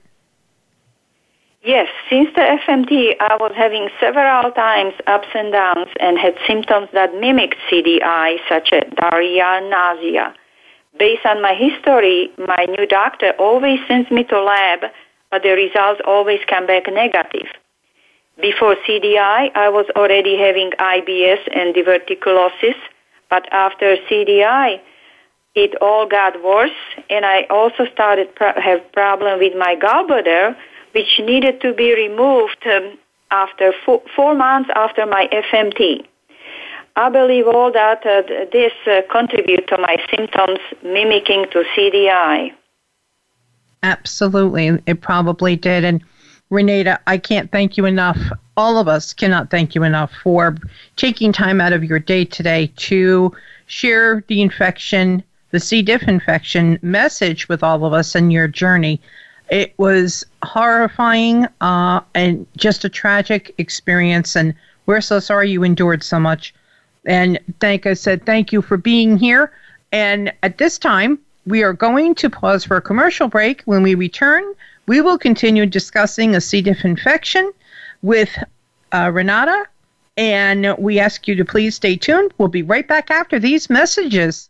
[1.63, 6.87] Yes, since the FMT, I was having several times ups and downs and had symptoms
[6.93, 10.33] that mimicked CDI, such as diarrhea, nausea.
[10.97, 14.79] Based on my history, my new doctor always sends me to lab,
[15.29, 17.47] but the results always come back negative.
[18.41, 22.75] Before CDI, I was already having IBS and diverticulosis,
[23.29, 24.81] but after CDI,
[25.53, 26.71] it all got worse,
[27.11, 30.55] and I also started to have problem with my gallbladder,
[30.93, 32.97] which needed to be removed um,
[33.31, 36.05] after four, four, months after my FMT.
[36.95, 38.21] I believe all that uh,
[38.51, 42.53] this uh, contribute to my symptoms mimicking to CDI.
[43.83, 45.83] Absolutely, it probably did.
[45.83, 46.03] And
[46.49, 48.19] Renata, I can't thank you enough.
[48.57, 50.57] All of us cannot thank you enough for
[50.97, 53.33] taking time out of your day today to
[53.67, 55.81] share the infection, the C.
[55.81, 59.01] diff infection message with all of us and your journey.
[59.51, 66.03] It was horrifying uh, and just a tragic experience, and we're so sorry you endured
[66.03, 66.55] so much.
[67.05, 69.51] And thank I said thank you for being here.
[69.91, 73.61] And at this time, we are going to pause for a commercial break.
[73.63, 74.43] When we return,
[74.87, 76.61] we will continue discussing a C.
[76.61, 77.51] diff infection
[78.01, 78.29] with
[78.93, 79.65] uh, Renata.
[80.15, 82.33] And we ask you to please stay tuned.
[82.37, 84.49] We'll be right back after these messages.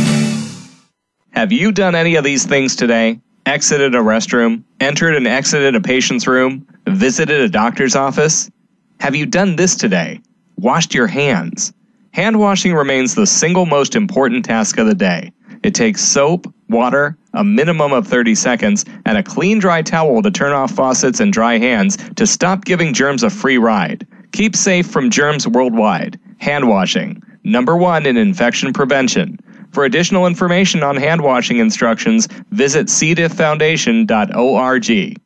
[1.31, 3.19] Have you done any of these things today?
[3.45, 8.51] Exited a restroom, entered and exited a patient's room, visited a doctor's office?
[8.99, 10.19] Have you done this today?
[10.57, 11.73] washed your hands.
[12.11, 15.31] Hand washing remains the single most important task of the day.
[15.63, 20.31] It takes soap, water, a minimum of 30 seconds, and a clean dry towel to
[20.31, 24.05] turn off faucets and dry hands to stop giving germs a free ride.
[24.33, 26.19] Keep safe from germs worldwide.
[26.39, 29.39] Hand washing, number one in infection prevention.
[29.71, 35.17] For additional information on hand washing instructions, visit cdifffoundation.org.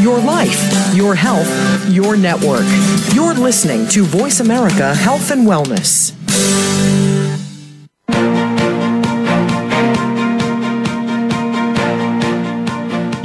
[0.02, 2.66] Your life, your health, your network.
[3.14, 6.12] You're listening to Voice America Health and Wellness.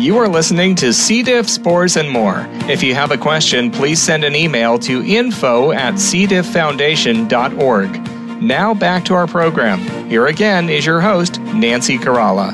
[0.05, 1.23] You are listening to C.
[1.23, 2.45] diff, spores, and more.
[2.69, 8.39] If you have a question, please send an email to info at cdifffoundation.org.
[8.39, 9.79] Now back to our program.
[10.07, 12.53] Here again is your host, Nancy Caralla.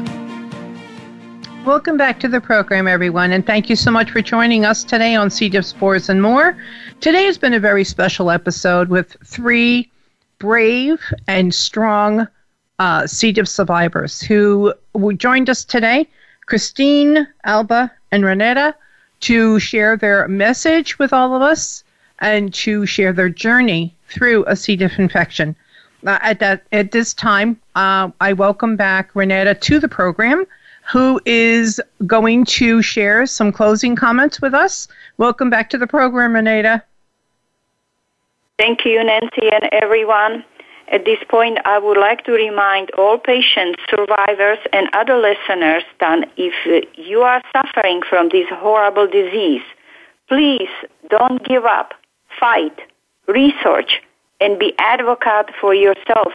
[1.66, 5.16] Welcome back to the program, everyone, and thank you so much for joining us today
[5.16, 5.50] on C.
[5.50, 6.56] diff, spores, and more.
[7.02, 9.92] Today has been a very special episode with three
[10.40, 12.30] brave and strong
[12.80, 13.34] uh, C.
[13.34, 14.74] diff survivors who
[15.18, 16.08] joined us today
[16.52, 18.76] Christine, Alba, and Renata
[19.22, 21.82] to share their message with all of us
[22.20, 24.76] and to share their journey through a C.
[24.76, 25.56] diff infection.
[26.06, 30.44] Uh, at that at this time, uh, I welcome back Renata to the program,
[30.92, 34.90] who is going to share some closing comments with us.
[35.16, 36.84] Welcome back to the program, Renata.
[38.60, 40.44] Thank you, Nancy, and everyone.
[40.92, 46.30] At this point, I would like to remind all patients, survivors, and other listeners that
[46.36, 46.54] if
[46.96, 49.64] you are suffering from this horrible disease,
[50.28, 50.70] please
[51.10, 51.94] don't give up.
[52.38, 52.78] Fight,
[53.28, 54.02] research,
[54.42, 56.34] and be advocate for yourself.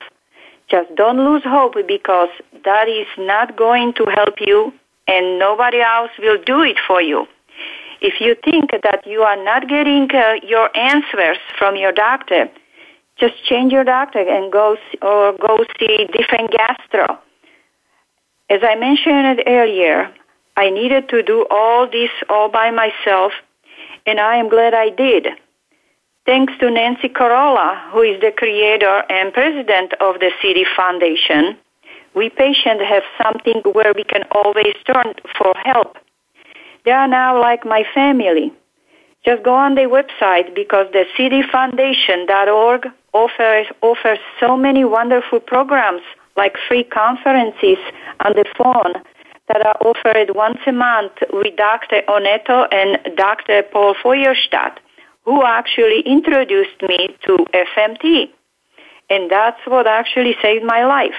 [0.71, 2.31] Just don't lose hope because
[2.65, 4.73] that is not going to help you
[5.07, 7.27] and nobody else will do it for you.
[8.01, 12.49] If you think that you are not getting uh, your answers from your doctor,
[13.19, 17.19] just change your doctor and go or go see different gastro.
[18.49, 20.13] As I mentioned earlier,
[20.57, 23.33] I needed to do all this all by myself,
[24.07, 25.29] and I am glad I did.
[26.27, 31.57] Thanks to Nancy Caralla, who is the creator and president of the City Foundation,
[32.15, 35.97] we patients have something where we can always turn for help.
[36.85, 38.53] They are now like my family.
[39.25, 42.87] Just go on their website because the cdifffoundation.org
[43.17, 46.03] offers, offers so many wonderful programs
[46.37, 47.79] like free conferences
[48.21, 48.93] on the phone
[49.49, 52.03] that are offered once a month with Dr.
[52.09, 53.63] Oneto and Dr.
[53.73, 54.77] Paul Feuerstadt,
[55.25, 58.29] who actually introduced me to FMT.
[59.09, 61.19] And that's what actually saved my life.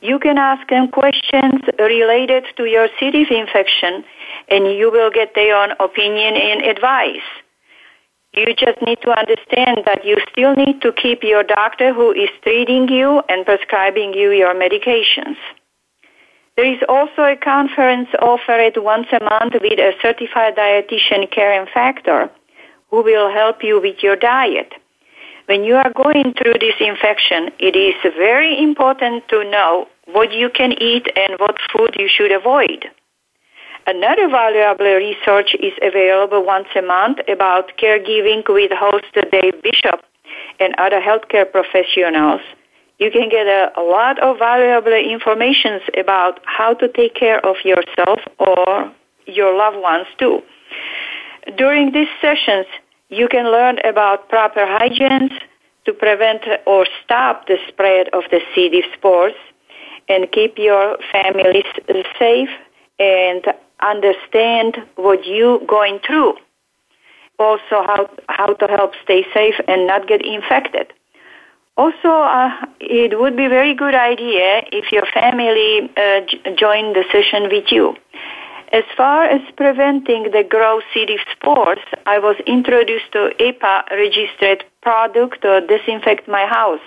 [0.00, 3.26] You can ask them questions related to your C.
[3.30, 4.04] infection
[4.48, 7.28] and you will get their own opinion and advice.
[8.36, 12.28] You just need to understand that you still need to keep your doctor who is
[12.42, 15.36] treating you and prescribing you your medications.
[16.56, 22.30] There is also a conference offered once a month with a certified dietitian Karen Factor
[22.90, 24.72] who will help you with your diet.
[25.46, 30.50] When you are going through this infection, it is very important to know what you
[30.50, 32.86] can eat and what food you should avoid.
[33.88, 40.02] Another valuable research is available once a month about caregiving with host Dave Bishop
[40.58, 42.40] and other healthcare professionals.
[42.98, 47.56] You can get a, a lot of valuable information about how to take care of
[47.64, 48.92] yourself or
[49.26, 50.42] your loved ones too.
[51.56, 52.66] During these sessions,
[53.08, 55.30] you can learn about proper hygiene
[55.84, 58.68] to prevent or stop the spread of the C.
[58.68, 59.34] diff spores
[60.08, 61.66] and keep your families
[62.18, 62.50] safe
[62.98, 63.44] and
[63.80, 66.34] understand what you're going through.
[67.38, 70.92] Also, how, how to help stay safe and not get infected.
[71.76, 77.04] Also, uh, it would be very good idea if your family uh, j- joined the
[77.12, 77.94] session with you.
[78.72, 81.04] As far as preventing the growth C.
[81.04, 86.80] diff spores, I was introduced to EPA registered product to disinfect my house.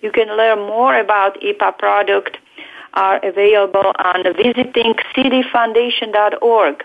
[0.00, 2.38] You can learn more about EPA product
[2.94, 6.84] are available on visiting cdfoundation.org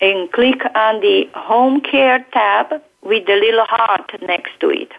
[0.00, 4.90] and click on the home care tab with the little heart next to it.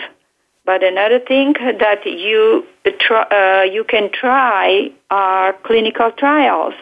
[0.65, 6.73] But another thing that you uh, you can try are clinical trials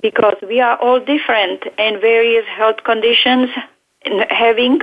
[0.00, 3.50] because we are all different and various health conditions
[4.30, 4.80] having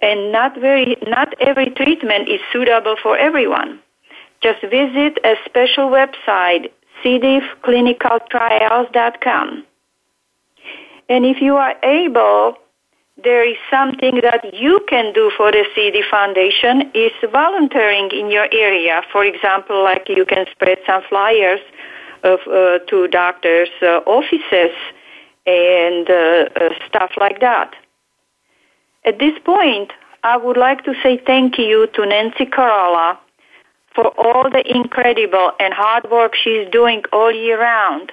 [0.00, 3.80] and not very not every treatment is suitable for everyone.
[4.40, 6.70] Just visit a special website
[7.04, 9.64] cdiffclinicaltrials.com.
[11.08, 12.58] And if you are able
[13.22, 18.46] there is something that you can do for the CD Foundation is volunteering in your
[18.52, 19.02] area.
[19.12, 21.60] For example, like you can spread some flyers
[22.22, 24.74] of, uh, to doctors' uh, offices
[25.46, 27.74] and uh, uh stuff like that.
[29.04, 29.92] At this point,
[30.22, 33.18] I would like to say thank you to Nancy Caralla
[33.94, 38.12] for all the incredible and hard work she's doing all year round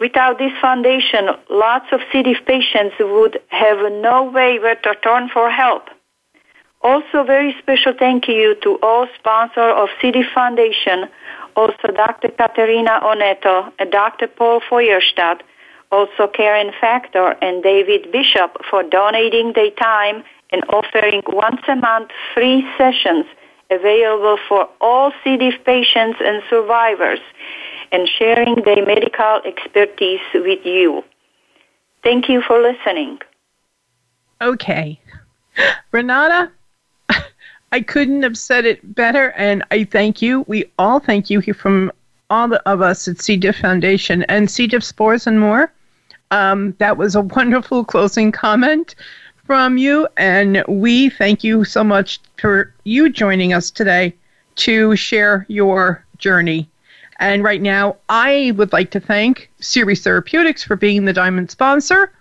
[0.00, 2.22] Without this foundation, lots of C.
[2.24, 5.84] diff patients would have no way where to turn for help.
[6.82, 10.10] Also, very special thank you to all sponsors of C.
[10.10, 11.08] diff Foundation,
[11.54, 12.28] also Dr.
[12.28, 14.26] Katerina Oneto and Dr.
[14.26, 15.42] Paul Feuerstadt,
[15.90, 22.10] also Karen Factor and David Bishop for donating their time and offering once a month
[22.34, 23.26] free sessions
[23.70, 25.36] available for all C.
[25.36, 27.20] diff patients and survivors
[27.92, 31.02] and sharing their medical expertise with you.
[32.02, 33.18] Thank you for listening.
[34.40, 35.00] Okay.
[35.92, 36.50] Renata,
[37.72, 40.44] I couldn't have said it better, and I thank you.
[40.46, 41.90] We all thank you here from
[42.30, 43.36] all of us at C.
[43.36, 44.66] diff Foundation and C.
[44.66, 45.72] diff Spores and more.
[46.30, 48.94] Um, that was a wonderful closing comment
[49.46, 54.14] from you, and we thank you so much for you joining us today
[54.56, 56.68] to share your journey
[57.20, 62.12] and right now, I would like to thank Seres Therapeutics for being the diamond sponsor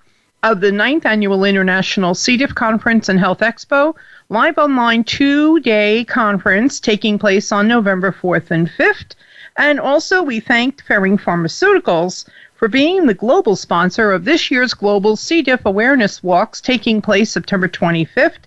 [0.43, 2.37] of the ninth annual International C.
[2.37, 3.95] diff Conference and Health Expo,
[4.29, 9.15] live online two day conference taking place on November 4th and 5th.
[9.55, 12.25] And also, we thanked Ferring Pharmaceuticals
[12.55, 15.41] for being the global sponsor of this year's Global C.
[15.41, 18.45] diff Awareness Walks taking place September 25th.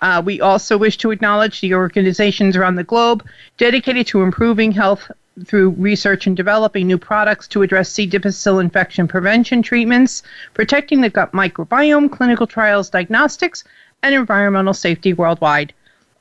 [0.00, 3.24] Uh, we also wish to acknowledge the organizations around the globe
[3.56, 5.10] dedicated to improving health
[5.44, 8.06] through research and developing new products to address C.
[8.06, 10.22] difficile infection prevention treatments,
[10.54, 13.64] protecting the gut microbiome, clinical trials, diagnostics,
[14.02, 15.72] and environmental safety worldwide.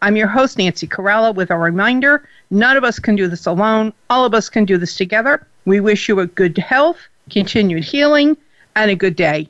[0.02, 3.94] I'm your host, Nancy Caralla, with a reminder none of us can do this alone.
[4.10, 5.48] All of us can do this together.
[5.66, 7.00] We wish you a good health,
[7.30, 8.38] continued healing,
[8.76, 9.50] and a good day.